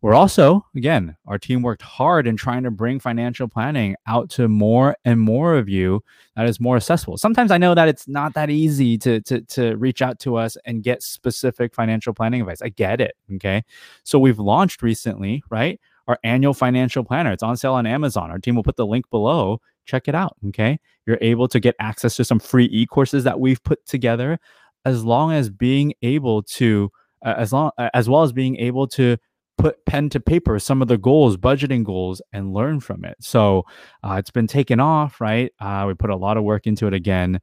we're 0.02 0.14
also, 0.14 0.66
again, 0.74 1.16
our 1.26 1.38
team 1.38 1.62
worked 1.62 1.82
hard 1.82 2.26
in 2.26 2.36
trying 2.36 2.64
to 2.64 2.72
bring 2.72 2.98
financial 2.98 3.46
planning 3.46 3.94
out 4.08 4.28
to 4.30 4.48
more 4.48 4.96
and 5.04 5.20
more 5.20 5.54
of 5.56 5.68
you 5.68 6.02
that 6.34 6.48
is 6.48 6.58
more 6.58 6.74
accessible. 6.74 7.16
Sometimes 7.16 7.52
I 7.52 7.58
know 7.58 7.72
that 7.76 7.86
it's 7.86 8.08
not 8.08 8.34
that 8.34 8.50
easy 8.50 8.98
to, 8.98 9.20
to, 9.20 9.40
to 9.42 9.76
reach 9.76 10.02
out 10.02 10.18
to 10.20 10.34
us 10.34 10.56
and 10.64 10.82
get 10.82 11.04
specific 11.04 11.72
financial 11.72 12.12
planning 12.12 12.40
advice. 12.40 12.60
I 12.60 12.70
get 12.70 13.00
it. 13.00 13.14
Okay. 13.36 13.62
So 14.02 14.18
we've 14.18 14.40
launched 14.40 14.82
recently, 14.82 15.44
right? 15.50 15.80
Our 16.08 16.18
annual 16.24 16.52
financial 16.52 17.04
planner. 17.04 17.30
It's 17.30 17.44
on 17.44 17.56
sale 17.56 17.74
on 17.74 17.86
Amazon. 17.86 18.32
Our 18.32 18.40
team 18.40 18.56
will 18.56 18.64
put 18.64 18.76
the 18.76 18.86
link 18.86 19.08
below. 19.08 19.60
Check 19.86 20.08
it 20.08 20.16
out. 20.16 20.36
Okay. 20.48 20.80
You're 21.06 21.18
able 21.20 21.46
to 21.46 21.60
get 21.60 21.76
access 21.78 22.16
to 22.16 22.24
some 22.24 22.40
free 22.40 22.68
e 22.72 22.86
courses 22.86 23.22
that 23.22 23.38
we've 23.38 23.62
put 23.62 23.86
together, 23.86 24.40
as 24.84 25.04
long 25.04 25.30
as 25.30 25.48
being 25.48 25.94
able 26.02 26.42
to, 26.42 26.90
uh, 27.24 27.34
as 27.36 27.52
long 27.52 27.70
uh, 27.78 27.90
as 27.94 28.08
well 28.08 28.24
as 28.24 28.32
being 28.32 28.56
able 28.56 28.88
to 28.88 29.16
put 29.62 29.84
pen 29.86 30.08
to 30.08 30.18
paper 30.18 30.58
some 30.58 30.82
of 30.82 30.88
the 30.88 30.98
goals, 30.98 31.36
budgeting 31.36 31.84
goals, 31.84 32.20
and 32.32 32.52
learn 32.52 32.80
from 32.80 33.04
it. 33.04 33.16
So 33.20 33.64
uh, 34.02 34.16
it's 34.18 34.32
been 34.32 34.48
taken 34.48 34.80
off, 34.80 35.20
right? 35.20 35.52
Uh, 35.60 35.84
we 35.86 35.94
put 35.94 36.10
a 36.10 36.16
lot 36.16 36.36
of 36.36 36.42
work 36.42 36.66
into 36.66 36.88
it 36.88 36.92
again. 36.92 37.40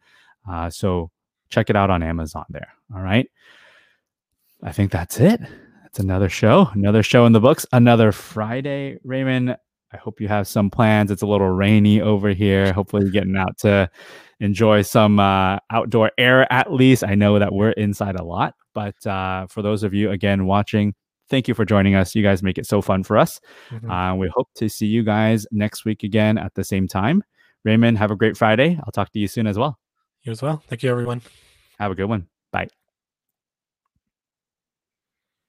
Uh, 0.47 0.69
so 0.69 1.12
check 1.47 1.69
it 1.69 1.77
out 1.77 1.89
on 1.89 2.03
Amazon 2.03 2.43
there. 2.49 2.73
All 2.93 3.01
right. 3.01 3.29
I 4.62 4.73
think 4.73 4.91
that's 4.91 5.17
it. 5.21 5.39
That's 5.84 5.99
another 5.99 6.27
show, 6.27 6.69
another 6.73 7.03
show 7.03 7.25
in 7.25 7.32
the 7.32 7.39
books, 7.39 7.65
another 7.71 8.12
Friday. 8.12 8.97
Raymond, 9.05 9.55
I 9.93 9.97
hope 9.97 10.19
you 10.19 10.27
have 10.27 10.45
some 10.45 10.69
plans. 10.69 11.12
It's 11.12 11.21
a 11.21 11.27
little 11.27 11.49
rainy 11.49 12.01
over 12.01 12.29
here. 12.32 12.73
Hopefully, 12.73 13.03
you're 13.03 13.12
getting 13.12 13.38
out 13.38 13.58
to 13.60 13.89
enjoy 14.41 14.82
some 14.82 15.19
uh, 15.21 15.60
outdoor 15.71 16.12
air 16.17 16.51
at 16.51 16.73
least. 16.73 17.05
I 17.05 17.15
know 17.15 17.39
that 17.39 17.53
we're 17.53 17.71
inside 17.71 18.19
a 18.19 18.23
lot, 18.23 18.55
but 18.73 19.08
uh, 19.08 19.47
for 19.47 19.62
those 19.62 19.84
of 19.84 19.93
you, 19.93 20.12
again, 20.12 20.45
watching, 20.45 20.93
thank 21.30 21.48
you 21.48 21.54
for 21.54 21.65
joining 21.65 21.96
us. 21.96 22.15
You 22.15 22.24
guys 22.24 22.44
make 22.44 22.58
it 22.58 22.65
so 22.65 22.82
fun 22.82 23.04
for 23.04 23.18
us. 23.18 23.39
Mm-hmm. 23.70 23.89
Uh, 23.89 24.15
we 24.15 24.30
hope 24.34 24.50
to 24.56 24.70
see 24.70 24.88
you 24.88 25.04
guys 25.04 25.46
next 25.52 25.86
week 25.86 26.04
again 26.04 26.38
at 26.38 26.54
the 26.56 26.63
same 26.63 26.88
time. 26.88 27.24
Raymond, 27.63 27.98
have 27.98 28.12
a 28.12 28.15
great 28.15 28.38
Friday. 28.38 28.80
I'll 28.84 28.92
talk 28.92 29.12
to 29.12 29.20
you 29.20 29.28
soon 29.28 29.48
as 29.48 29.58
well. 29.58 29.80
You 30.24 30.32
as 30.32 30.42
well. 30.42 30.63
Thank 30.68 30.84
you, 30.84 30.89
everyone. 30.89 31.22
Have 31.80 31.92
a 31.92 31.96
good 31.96 32.06
one. 32.06 32.28
Bye. 32.52 32.70